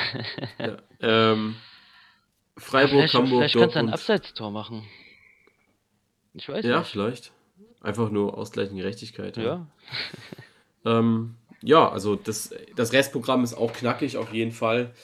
[0.60, 0.78] ja.
[1.00, 1.56] ähm,
[2.58, 3.90] Freiburg, vielleicht Hamburg, vielleicht kannst du ein.
[3.90, 4.86] Abseitstor machen.
[6.34, 6.92] Ich weiß Ja, nicht.
[6.92, 7.32] vielleicht.
[7.82, 9.38] Einfach nur ausgleichen Gerechtigkeit.
[9.38, 9.68] Ja.
[10.84, 14.96] Ähm, ja, also das, das Restprogramm ist auch knackig auf jeden Fall.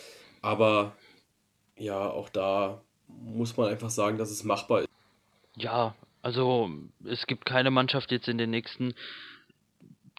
[0.42, 0.96] Aber
[1.76, 4.90] ja, auch da muss man einfach sagen, dass es machbar ist.
[5.56, 5.94] Ja,
[6.24, 6.72] also
[7.06, 8.96] es gibt keine Mannschaft jetzt in den nächsten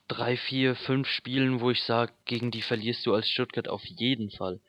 [0.08, 4.30] drei, vier, fünf Spielen, wo ich sage, gegen die verlierst du als Stuttgart auf jeden
[4.30, 4.60] Fall.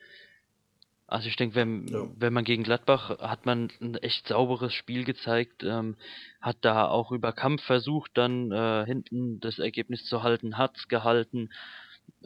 [1.06, 2.08] Also ich denke, wenn, Ja.
[2.16, 5.96] wenn man gegen Gladbach hat man ein echt sauberes Spiel gezeigt, ähm,
[6.40, 11.50] hat da auch über Kampf versucht, dann äh, hinten das Ergebnis zu halten, hat's gehalten.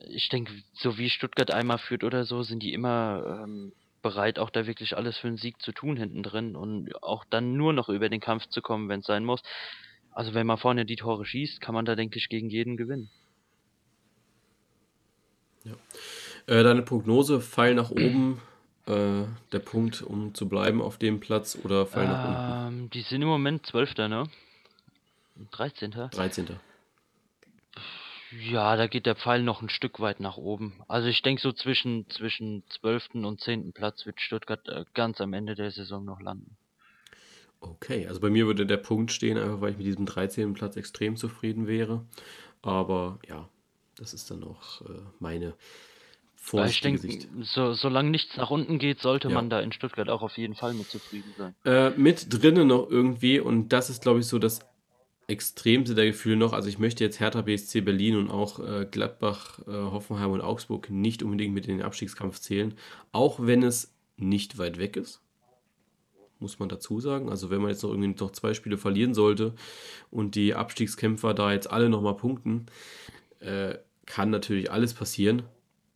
[0.09, 4.51] Ich denke, so wie Stuttgart einmal führt oder so, sind die immer ähm, bereit, auch
[4.51, 7.89] da wirklich alles für einen Sieg zu tun hinten drin und auch dann nur noch
[7.89, 9.43] über den Kampf zu kommen, wenn es sein muss.
[10.15, 13.11] Also wenn man vorne die Tore schießt, kann man da, denke ich, gegen jeden gewinnen.
[16.47, 18.41] Äh, deine Prognose, Pfeil nach oben,
[18.87, 22.83] äh, der Punkt, um zu bleiben auf dem Platz oder Pfeil nach unten?
[22.83, 23.97] Ähm, die sind im Moment 12.
[23.97, 24.25] ne?
[25.51, 25.91] 13.
[25.91, 26.49] 13.
[28.41, 30.75] Ja, da geht der Pfeil noch ein Stück weit nach oben.
[30.87, 33.15] Also ich denke so zwischen, zwischen 12.
[33.15, 33.73] und 10.
[33.73, 36.57] Platz wird Stuttgart äh, ganz am Ende der Saison noch landen.
[37.67, 40.55] Okay, also bei mir würde der Punkt stehen, einfach weil ich mit diesem 13.
[40.55, 42.05] Platz extrem zufrieden wäre.
[42.63, 43.49] Aber ja,
[43.97, 45.47] das ist dann auch äh, meine
[46.53, 47.29] Weil ich vorsichtige denke, Sicht.
[47.43, 49.35] so, solange nichts nach unten geht, sollte Ja.
[49.35, 51.55] man da in Stuttgart auch auf jeden Fall mit zufrieden sein.
[51.65, 54.61] Äh, mit drinnen noch irgendwie, und das ist, glaube ich, so das
[55.27, 56.53] extremste der Gefühle noch.
[56.53, 60.91] Also ich möchte jetzt Hertha BSC Berlin und auch äh, Gladbach, äh, Hoffenheim und Augsburg
[60.91, 62.75] nicht unbedingt mit in den Abstiegskampf zählen,
[63.13, 65.24] auch wenn es nicht weit weg ist.
[66.41, 67.31] Muss man dazu sagen.
[67.31, 69.55] Also wenn man jetzt noch irgendwie noch zwei Spiele verlieren sollte
[70.11, 72.67] und die Abstiegskämpfer da jetzt alle nochmal punkten,
[73.41, 73.77] äh,
[74.07, 75.43] kann natürlich alles passieren.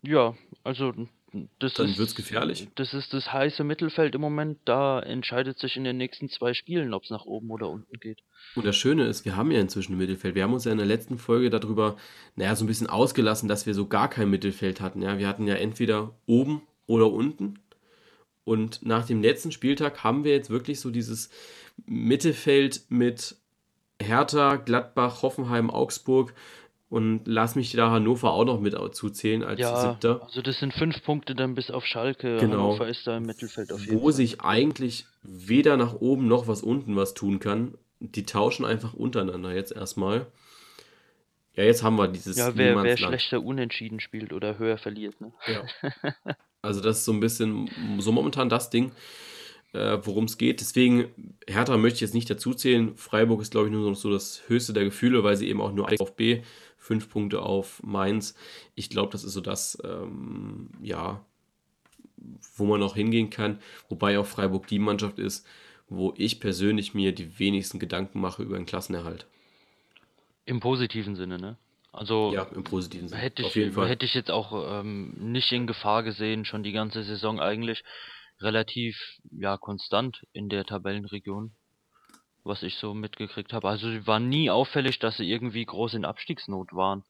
[0.02, 0.34] Ja,
[0.64, 0.94] also
[1.58, 2.68] das Dann ist, wird's gefährlich.
[2.76, 4.58] Das ist das heiße Mittelfeld im Moment.
[4.64, 8.20] Da entscheidet sich in den nächsten zwei Spielen, ob es nach oben oder unten geht.
[8.54, 10.34] Und das Schöne ist, wir haben ja inzwischen ein Mittelfeld.
[10.34, 11.96] Wir haben uns ja in der letzten Folge darüber,
[12.36, 15.02] naja, so ein bisschen ausgelassen, dass wir so gar kein Mittelfeld hatten.
[15.02, 17.58] Ja, wir hatten ja entweder oben oder unten.
[18.48, 21.28] Und nach dem letzten Spieltag haben wir jetzt wirklich so dieses
[21.84, 23.36] Mittelfeld mit
[24.00, 26.32] Hertha, Gladbach, Hoffenheim, Augsburg
[26.88, 30.22] und lass mich da Hannover auch noch mit zuzählen als Ja, siebter.
[30.22, 32.38] also das sind fünf Punkte dann bis auf Schalke.
[32.38, 32.54] Genau.
[32.54, 34.12] Hannover ist da im Mittelfeld auf jeden wo Fall.
[34.14, 37.74] sich eigentlich weder nach oben noch was unten was tun kann.
[38.00, 40.24] Die tauschen einfach untereinander jetzt erstmal.
[41.52, 45.32] Ja, jetzt haben wir dieses Ja, wer, wer schlechter unentschieden spielt oder höher verliert, ne?
[45.46, 46.32] Ja.
[46.62, 48.92] Also das ist so ein bisschen so momentan das Ding,
[49.72, 50.60] äh, worum es geht.
[50.60, 51.08] Deswegen,
[51.46, 52.96] Hertha möchte ich jetzt nicht dazu zählen.
[52.96, 55.72] Freiburg ist, glaube ich, nur noch so das höchste der Gefühle, weil sie eben auch
[55.72, 56.42] nur auf B,
[56.76, 58.34] fünf Punkte auf Mainz.
[58.74, 61.24] Ich glaube, das ist so das, ähm, ja,
[62.56, 63.60] wo man noch hingehen kann.
[63.88, 65.46] Wobei auch Freiburg die Mannschaft ist,
[65.88, 69.26] wo ich persönlich mir die wenigsten Gedanken mache über den Klassenerhalt.
[70.44, 71.56] Im positiven Sinne, ne?
[71.98, 73.20] Also Ja, im positiven Sinne.
[73.20, 73.88] hätte Auf ich, jeden Fall.
[73.88, 77.82] hätte ich jetzt auch ähm, nicht in Gefahr gesehen, schon die ganze Saison eigentlich
[78.40, 78.96] relativ
[79.32, 81.56] ja konstant in der Tabellenregion,
[82.44, 83.68] was ich so mitgekriegt habe.
[83.68, 87.02] Also sie waren nie auffällig, dass sie irgendwie groß in Abstiegsnot waren.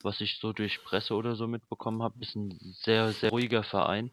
[0.00, 4.10] Was ich so durch Presse oder so mitbekommen habe, ist ein sehr, sehr ruhiger Verein.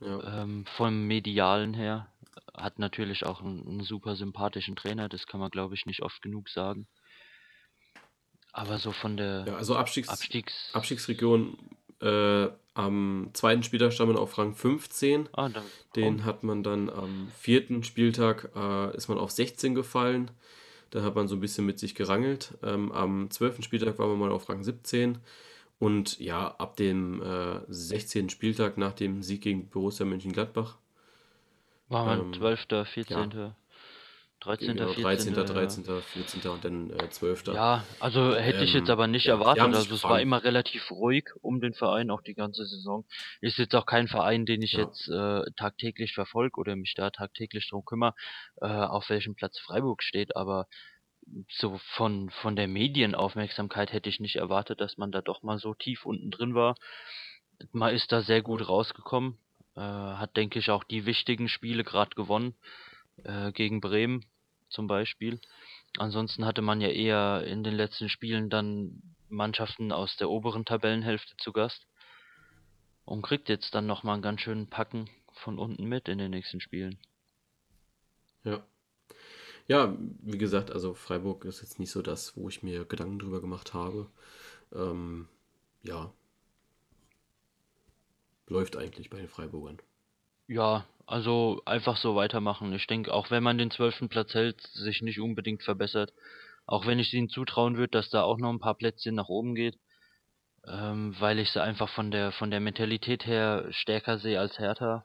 [0.00, 0.42] Ja.
[0.42, 2.08] Ähm, vom Medialen her.
[2.52, 6.20] Hat natürlich auch einen, einen super sympathischen Trainer, das kann man glaube ich nicht oft
[6.20, 6.88] genug sagen.
[8.54, 10.70] Aber so von der ja, also Abstiegs Abstiegs...
[10.72, 11.58] Abstiegsregion
[12.00, 15.28] äh, am zweiten Spieltag stand man auf Rang 15.
[15.32, 15.64] Ah, dann,
[15.96, 20.30] Den hat man dann am vierten Spieltag äh, ist man auf 16 gefallen.
[20.90, 22.54] Da hat man so ein bisschen mit sich gerangelt.
[22.62, 25.18] Ähm, am zwölften Spieltag war man mal auf Rang 17.
[25.80, 28.30] Und ja, ab dem äh, 16.
[28.30, 30.76] Spieltag nach dem Sieg gegen Borussia Mönchengladbach,
[31.88, 33.54] war man ähm, 12., 14.,
[34.40, 35.34] 13., genau, 13., 14.
[35.34, 35.42] ja.
[35.44, 36.50] 13., 14.
[36.50, 37.46] und dann äh, 12.
[37.48, 39.62] Ja, also hätte ich jetzt Ähm, aber nicht ja, die erwartet.
[39.62, 40.22] haben sich Also es war gefangen.
[40.22, 43.06] immer relativ ruhig um den Verein, auch die ganze Saison.
[43.40, 44.80] Ist jetzt auch kein Verein, den ich Ja.
[44.80, 48.14] jetzt äh, tagtäglich verfolge oder mich da tagtäglich drum kümmere,
[48.60, 50.66] äh, auf welchem Platz Freiburg steht, aber
[51.50, 55.72] so von, von der Medienaufmerksamkeit hätte ich nicht erwartet, dass man da doch mal so
[55.72, 56.74] tief unten drin war.
[57.72, 59.38] Man ist da sehr gut rausgekommen,
[59.74, 62.54] äh, hat, denke ich, auch die wichtigen Spiele gerade gewonnen,
[63.22, 64.24] äh, gegen Bremen
[64.68, 65.40] zum Beispiel.
[65.98, 71.36] Ansonsten hatte man ja eher in den letzten Spielen dann Mannschaften aus der oberen Tabellenhälfte
[71.38, 71.86] zu Gast
[73.04, 76.60] und kriegt jetzt dann nochmal einen ganz schönen Packen von unten mit in den nächsten
[76.60, 76.98] Spielen.
[78.44, 78.64] Ja.
[79.66, 83.40] Ja, wie gesagt, also Freiburg ist jetzt nicht so das, wo ich mir Gedanken drüber
[83.40, 84.10] gemacht habe.
[84.74, 85.26] Ähm,
[85.82, 86.12] ja.
[88.46, 89.78] Läuft eigentlich bei den Freiburgern.
[90.48, 92.72] Ja, also einfach so weitermachen.
[92.72, 96.12] Ich denke, auch wenn man den zwölften Platz hält, sich nicht unbedingt verbessert.
[96.66, 99.54] Auch wenn ich ihnen zutrauen würde, dass da auch noch ein paar Plätzchen nach oben
[99.54, 99.78] geht.
[100.66, 105.04] Ähm, weil ich sie einfach von der von der Mentalität her stärker sehe als Hertha.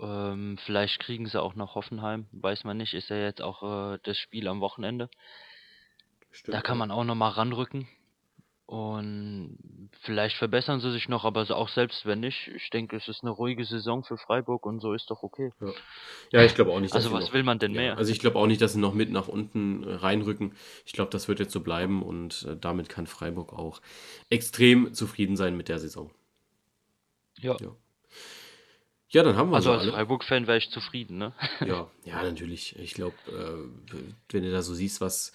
[0.00, 2.94] Ähm, vielleicht kriegen sie auch noch Hoffenheim, weiß man nicht.
[2.94, 5.08] Ist ja jetzt auch äh, das Spiel am Wochenende.
[6.32, 6.54] Stimmt.
[6.54, 7.86] Da kann man auch noch mal ranrücken.
[8.66, 9.58] Und
[10.02, 13.30] vielleicht verbessern sie sich noch, aber auch selbst wenn nicht, ich denke, es ist eine
[13.30, 15.50] ruhige Saison für Freiburg und so ist doch okay.
[15.60, 15.72] Ja,
[16.30, 17.98] ja ich glaube auch nicht, dass Also was noch, will man denn ja, mehr?
[17.98, 20.54] Also ich glaube auch nicht, dass sie noch mit nach unten äh, reinrücken.
[20.86, 23.82] Ich glaube, das wird jetzt so bleiben und äh, damit kann Freiburg auch
[24.30, 26.10] extrem zufrieden sein mit der Saison.
[27.38, 27.56] Ja.
[27.60, 27.76] Ja.
[29.08, 29.86] Ja, dann haben wir Also als.
[29.86, 31.34] Freiburg-Fan wäre ich zufrieden, ne?
[31.60, 32.78] Ja, ja, natürlich.
[32.78, 33.98] Ich glaube, äh,
[34.30, 35.32] wenn du da so siehst, was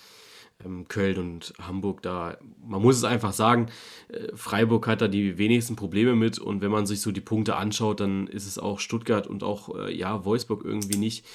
[0.88, 3.68] Köln und Hamburg da, man muss es einfach sagen,
[4.10, 7.55] äh, Freiburg hat da die wenigsten Probleme mit und wenn man sich so die Punkte
[7.55, 11.26] anschaut, dann ist es auch Stuttgart und auch, äh, ja, Wolfsburg irgendwie nicht.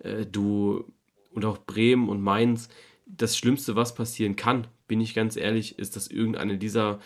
[0.00, 0.84] Äh, du
[1.32, 2.68] und auch Bremen und Mainz,
[3.06, 7.00] das Schlimmste, was passieren kann, bin ich ganz ehrlich, ist, dass irgendeine dieser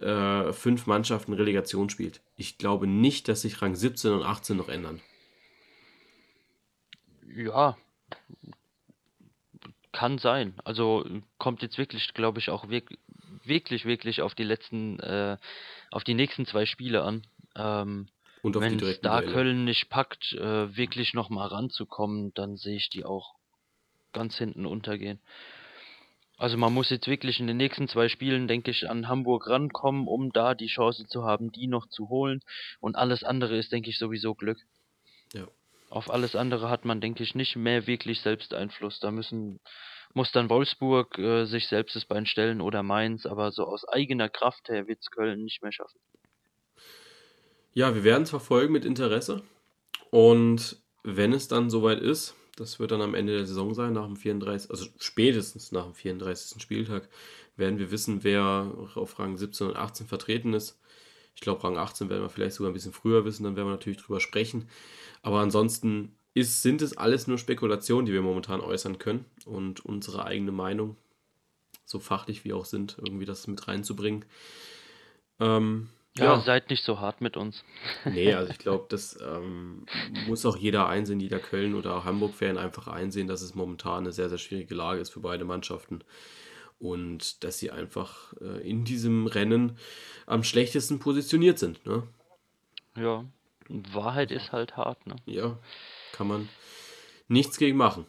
[0.00, 2.20] äh, fünf Mannschaften Relegation spielt.
[2.36, 5.00] Ich glaube nicht, dass sich Rang 17 und 18 noch ändern.
[7.34, 7.76] Ja,
[9.94, 10.54] kann sein.
[10.64, 11.06] Also
[11.38, 12.98] kommt jetzt wirklich, glaube ich, auch wirklich,
[13.44, 15.38] wirklich, wirklich auf die letzten, äh,
[15.90, 17.26] auf die nächsten zwei Spiele an.
[17.56, 18.08] Ähm,
[18.42, 19.32] Und wenn es da Duelle.
[19.32, 23.36] Köln nicht packt, äh, wirklich nochmal ranzukommen, dann sehe ich die auch
[24.12, 25.20] ganz hinten untergehen.
[26.36, 30.08] Also man muss jetzt wirklich in den nächsten zwei Spielen, denke ich, an Hamburg rankommen,
[30.08, 32.40] um da die Chance zu haben, die noch zu holen.
[32.80, 34.58] Und alles andere ist, denke ich, sowieso Glück.
[35.32, 35.46] Ja.
[35.94, 38.98] Auf alles andere hat man, denke ich, nicht mehr wirklich selbst Einfluss.
[38.98, 39.60] Da müssen,
[40.12, 44.28] muss dann Wolfsburg äh, sich selbst das Bein stellen oder Mainz, aber so aus eigener
[44.28, 46.00] Kraft her wird es Köln nicht mehr schaffen.
[47.74, 49.42] Ja, wir werden es verfolgen mit Interesse.
[50.10, 54.06] Und wenn es dann soweit ist, das wird dann am Ende der Saison sein, nach
[54.06, 56.60] dem 34, also spätestens nach dem 34.
[56.60, 57.08] Spieltag,
[57.54, 60.76] werden wir wissen, wer auf Rang 17 und 18 vertreten ist.
[61.34, 63.72] Ich glaube, Rang 18 werden wir vielleicht sogar ein bisschen früher wissen, dann werden wir
[63.72, 64.68] natürlich drüber sprechen.
[65.22, 70.24] Aber ansonsten ist, sind es alles nur Spekulationen, die wir momentan äußern können und unsere
[70.26, 70.96] eigene Meinung,
[71.84, 74.24] so fachlich wie auch sind, irgendwie das mit reinzubringen.
[75.40, 77.64] Ähm, ja, ja, seid nicht so hart mit uns.
[78.04, 79.84] Nee, also ich glaube, das ähm,
[80.28, 84.28] muss auch jeder einsehen, jeder Köln- oder Hamburg-Fan einfach einsehen, dass es momentan eine sehr,
[84.28, 86.04] sehr schwierige Lage ist für beide Mannschaften.
[86.78, 89.78] Und dass sie einfach äh, in diesem Rennen
[90.26, 91.84] am schlechtesten positioniert sind.
[91.86, 92.02] Ne?
[92.96, 93.24] Ja,
[93.68, 95.06] Wahrheit ist halt hart.
[95.06, 95.16] Ne?
[95.26, 95.58] Ja,
[96.12, 96.48] kann man
[97.28, 98.06] nichts gegen machen.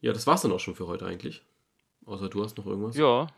[0.00, 1.42] Ja, das war's dann auch schon für heute eigentlich.
[2.06, 2.96] Außer du hast noch irgendwas.
[2.96, 3.28] Ja,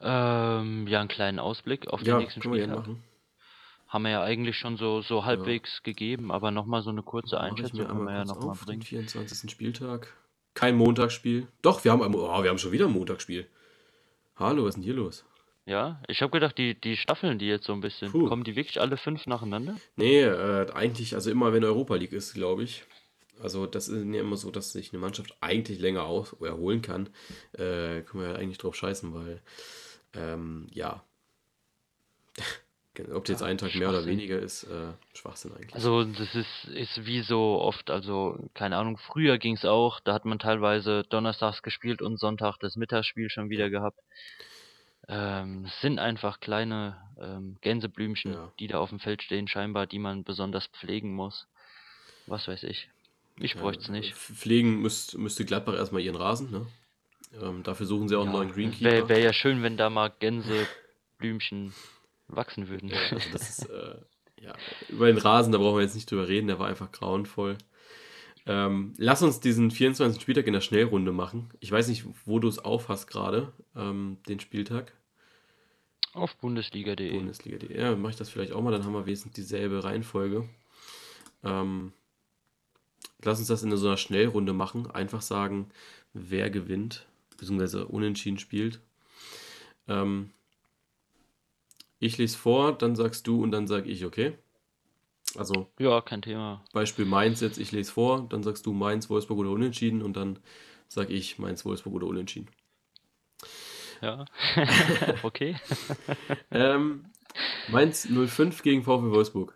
[0.00, 2.76] ähm, ja, einen kleinen Ausblick auf den Ja, nächsten Spieltag.
[2.76, 3.02] machen.
[3.88, 5.24] Haben wir ja eigentlich schon so, so Ja.
[5.24, 8.82] halbwegs gegeben, aber nochmal so eine kurze Einschätzung können wir ja nochmal auf, den bringen.
[8.82, 9.50] 24.
[9.50, 10.14] Spieltag.
[10.56, 11.48] Kein Montagsspiel.
[11.60, 13.46] Doch, wir haben, oh, wir haben schon wieder ein Montagsspiel.
[14.36, 15.22] Hallo, was ist denn hier los?
[15.66, 18.26] Ja, ich habe gedacht, die, die Staffeln, die jetzt so ein bisschen, Puh.
[18.26, 19.76] kommen die wirklich alle fünf nacheinander?
[19.96, 22.84] Nee, äh, eigentlich, also immer wenn Europa League ist, glaube ich.
[23.38, 27.10] Also das ist ja immer so, dass sich eine Mannschaft eigentlich länger aus erholen kann.
[27.52, 29.42] Äh, können wir ja eigentlich drauf scheißen, weil
[30.14, 31.04] ähm, ja.
[33.12, 35.74] Ob jetzt ja, ein Tag mehr oder weniger ist, äh, Schwachsinn eigentlich.
[35.74, 40.12] Also das ist, ist wie so oft, also keine Ahnung, früher ging es auch, da
[40.14, 44.00] hat man teilweise donnerstags gespielt und Sonntag das Mittagsspiel schon wieder gehabt.
[45.08, 48.52] Ähm, es sind einfach kleine ähm, Gänseblümchen, ja.
[48.58, 51.46] die da auf dem Feld stehen, scheinbar, die man besonders pflegen muss.
[52.26, 52.88] Was weiß ich.
[53.38, 54.14] Ich ja, bräuchte es nicht.
[54.14, 56.66] Pflegen müsst, müsste Gladbach erstmal ihren Rasen, ne?
[57.40, 58.90] Ähm, dafür suchen sie auch ja, einen neuen Greenkeeper.
[58.90, 61.74] Wäre wär ja schön, wenn da mal Gänseblümchen
[62.28, 62.92] wachsen würden.
[63.10, 63.96] Also das ist, äh,
[64.40, 64.54] ja,
[64.88, 67.56] über den Rasen, da brauchen wir jetzt nicht drüber reden, der war einfach grauenvoll.
[68.46, 70.22] Ähm, lass uns diesen 24.
[70.22, 71.50] Spieltag in der Schnellrunde machen.
[71.58, 74.92] Ich weiß nicht, wo du es aufhast gerade, ähm, den Spieltag.
[76.12, 77.12] Auf bundesliga.de.
[77.12, 77.76] Bundesliga.de.
[77.76, 80.48] Ja, mache ich das vielleicht auch mal, dann haben wir wesentlich dieselbe Reihenfolge.
[81.42, 81.92] Ähm,
[83.22, 84.90] lass uns das in so einer Schnellrunde machen.
[84.90, 85.68] Einfach sagen,
[86.14, 87.06] wer gewinnt
[87.36, 88.80] beziehungsweise unentschieden spielt.
[89.88, 90.30] Ähm,
[91.98, 94.36] ich lese vor, dann sagst du und dann sag ich, okay?
[95.36, 95.70] Also.
[95.78, 96.64] Ja, kein Thema.
[96.72, 100.38] Beispiel Mainz jetzt, ich lese vor, dann sagst du Mainz, Wolfsburg oder Unentschieden und dann
[100.88, 102.48] sag ich Mainz, Wolfsburg oder Unentschieden.
[104.00, 104.26] Ja,
[105.22, 105.56] okay.
[106.50, 107.06] ähm,
[107.68, 109.54] Mainz 05 gegen VfB Wolfsburg.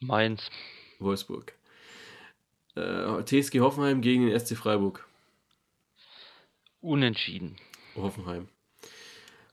[0.00, 0.50] Mainz.
[0.98, 1.54] Wolfsburg.
[2.74, 5.06] Äh, TSG Hoffenheim gegen den SC Freiburg.
[6.80, 7.56] Unentschieden.
[7.96, 8.48] Hoffenheim.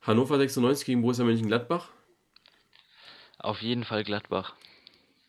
[0.07, 1.89] Hannover 96 gegen Borussia Mönchengladbach.
[3.39, 4.55] Auf jeden Fall Gladbach.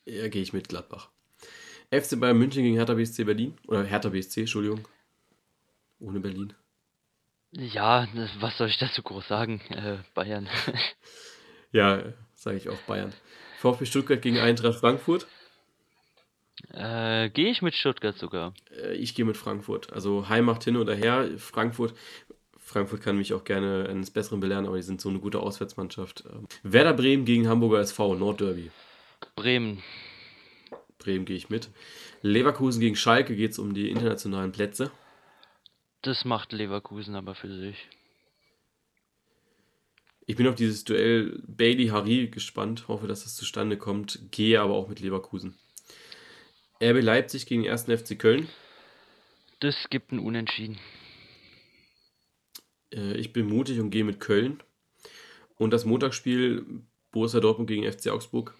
[0.06, 1.10] Ja, gehe ich mit Gladbach.
[1.90, 3.58] FC Bayern München gegen Hertha BSC Berlin.
[3.66, 4.86] Oder Hertha BSC, Entschuldigung.
[5.98, 6.54] Ohne Berlin.
[7.50, 8.06] Ja,
[8.38, 9.60] was soll ich dazu groß sagen?
[9.70, 10.48] Äh, Bayern.
[11.72, 13.12] ja, sage ich auch Bayern.
[13.58, 15.26] VfB Stuttgart gegen Eintracht Frankfurt.
[16.72, 18.54] Äh, gehe ich mit Stuttgart sogar.
[18.70, 19.92] Äh, ich gehe mit Frankfurt.
[19.92, 21.28] Also Heim macht hin oder her.
[21.38, 21.94] Frankfurt,
[22.68, 26.24] Frankfurt kann mich auch gerne eines Besseren belehren, aber die sind so eine gute Auswärtsmannschaft.
[26.30, 28.70] Ähm, Werder Bremen gegen Hamburger SV, Nordderby.
[29.36, 29.82] Bremen.
[30.98, 31.70] Bremen gehe ich mit.
[32.20, 34.90] Leverkusen gegen Schalke geht es um die internationalen Plätze.
[36.02, 37.88] Das macht Leverkusen aber für sich.
[40.26, 44.88] Ich bin auf dieses Duell Bailey-Harry gespannt, hoffe, dass das zustande kommt, gehe aber auch
[44.88, 45.56] mit Leverkusen.
[46.82, 47.84] RB Leipzig gegen den 1.
[47.84, 48.46] FC Köln.
[49.60, 50.78] Das gibt ein Unentschieden.
[52.92, 54.62] Äh, ich bin mutig und gehe mit Köln.
[55.56, 58.54] Und das Montagsspiel Borussia Dortmund gegen FC Augsburg.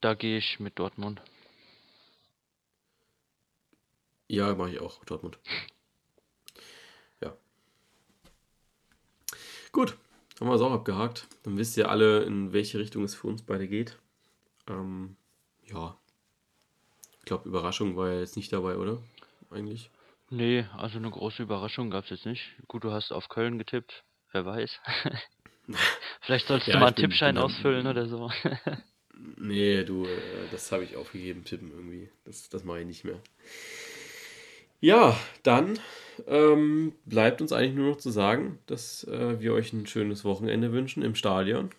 [0.00, 1.22] Da gehe ich mit Dortmund.
[4.28, 5.38] Ja, mache ich auch, Dortmund.
[7.22, 7.34] Ja.
[9.72, 9.96] Gut,
[10.38, 11.28] haben wir es auch abgehakt.
[11.44, 13.98] Dann wisst ihr alle, in welche Richtung es für uns beide geht.
[14.68, 15.16] Ähm,
[15.64, 15.96] ja.
[17.20, 19.02] Ich glaube, Überraschung war ja jetzt nicht dabei, oder?
[19.50, 19.90] Eigentlich.
[20.30, 22.42] Nee, also eine große Überraschung gab es jetzt nicht.
[22.68, 24.04] Gut, du hast auf Köln getippt.
[24.32, 24.80] Wer weiß.
[26.22, 28.30] Vielleicht sollst Ja, du mal ich einen bin- Tippschein bin dann- ausfüllen oder so.
[29.38, 30.08] Nee, du, äh,
[30.52, 32.10] das habe ich aufgegeben, tippen irgendwie.
[32.26, 33.18] Das, das mache ich nicht mehr.
[34.78, 35.78] Ja, dann
[36.26, 40.70] ähm, bleibt uns eigentlich nur noch zu sagen, dass äh, wir euch ein schönes Wochenende
[40.72, 41.70] wünschen im Stadion.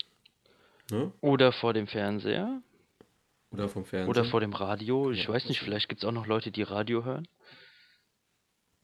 [0.89, 1.11] Ne?
[1.21, 2.59] Oder vor dem Fernseher.
[3.51, 4.09] Oder vom Fernsehen.
[4.09, 5.11] Oder vor dem Radio.
[5.11, 7.27] Ich Ja, weiß nicht, vielleicht gibt es auch noch Leute, die Radio hören.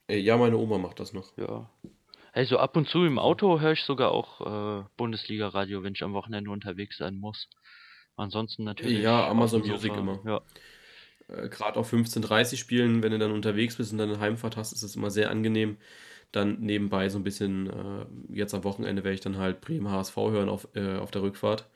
[0.07, 1.35] Äh, ja, meine Oma macht das noch.
[1.37, 1.69] Ja.
[2.33, 6.03] Hey, so ab und zu im Auto höre ich sogar auch äh, Bundesliga-Radio, wenn ich
[6.03, 7.47] am Wochenende unterwegs sein muss.
[8.15, 9.01] Ansonsten natürlich.
[9.01, 10.19] Ja, Amazon Music immer.
[10.25, 10.41] Ja.
[11.27, 14.71] Äh, Gerade auf 15.30 spielen, wenn du dann unterwegs bist und dann eine Heimfahrt hast,
[14.71, 15.77] ist es immer sehr angenehm.
[16.31, 20.15] Dann nebenbei so ein bisschen, äh, jetzt am Wochenende werde ich dann halt Bremen HSV
[20.15, 21.69] hören auf, äh, auf der Rückfahrt.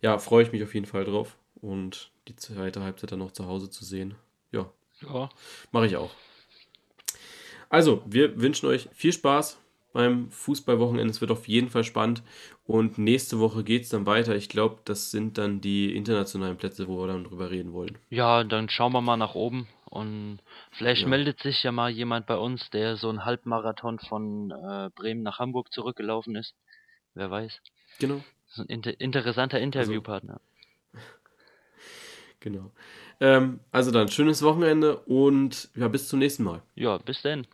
[0.00, 1.36] Ja, freue ich mich auf jeden Fall drauf.
[1.60, 4.14] Und die zweite Halbzeit dann noch zu Hause zu sehen.
[4.52, 4.70] Ja,
[5.02, 5.28] ja.
[5.72, 6.10] mache ich auch.
[7.68, 9.58] Also, wir wünschen euch viel Spaß
[9.92, 11.10] beim Fußballwochenende.
[11.10, 12.22] Es wird auf jeden Fall spannend.
[12.66, 14.36] Und nächste Woche geht es dann weiter.
[14.36, 17.98] Ich glaube, das sind dann die internationalen Plätze, wo wir dann drüber reden wollen.
[18.10, 20.40] Ja, dann schauen wir mal nach oben und
[20.72, 21.08] vielleicht Ja.
[21.08, 25.38] meldet sich ja mal jemand bei uns, der so einen Halbmarathon von äh, Bremen nach
[25.38, 26.54] Hamburg zurückgelaufen ist.
[27.14, 27.60] Wer weiß.
[27.98, 28.22] Genau.
[28.46, 30.40] Das ist ein inter interessanter Interviewpartner.
[32.40, 32.70] Genau.
[33.20, 36.62] Ähm, also dann, schönes Wochenende und ja, bis zum nächsten Mal.
[36.76, 37.48] Ja, bis denn.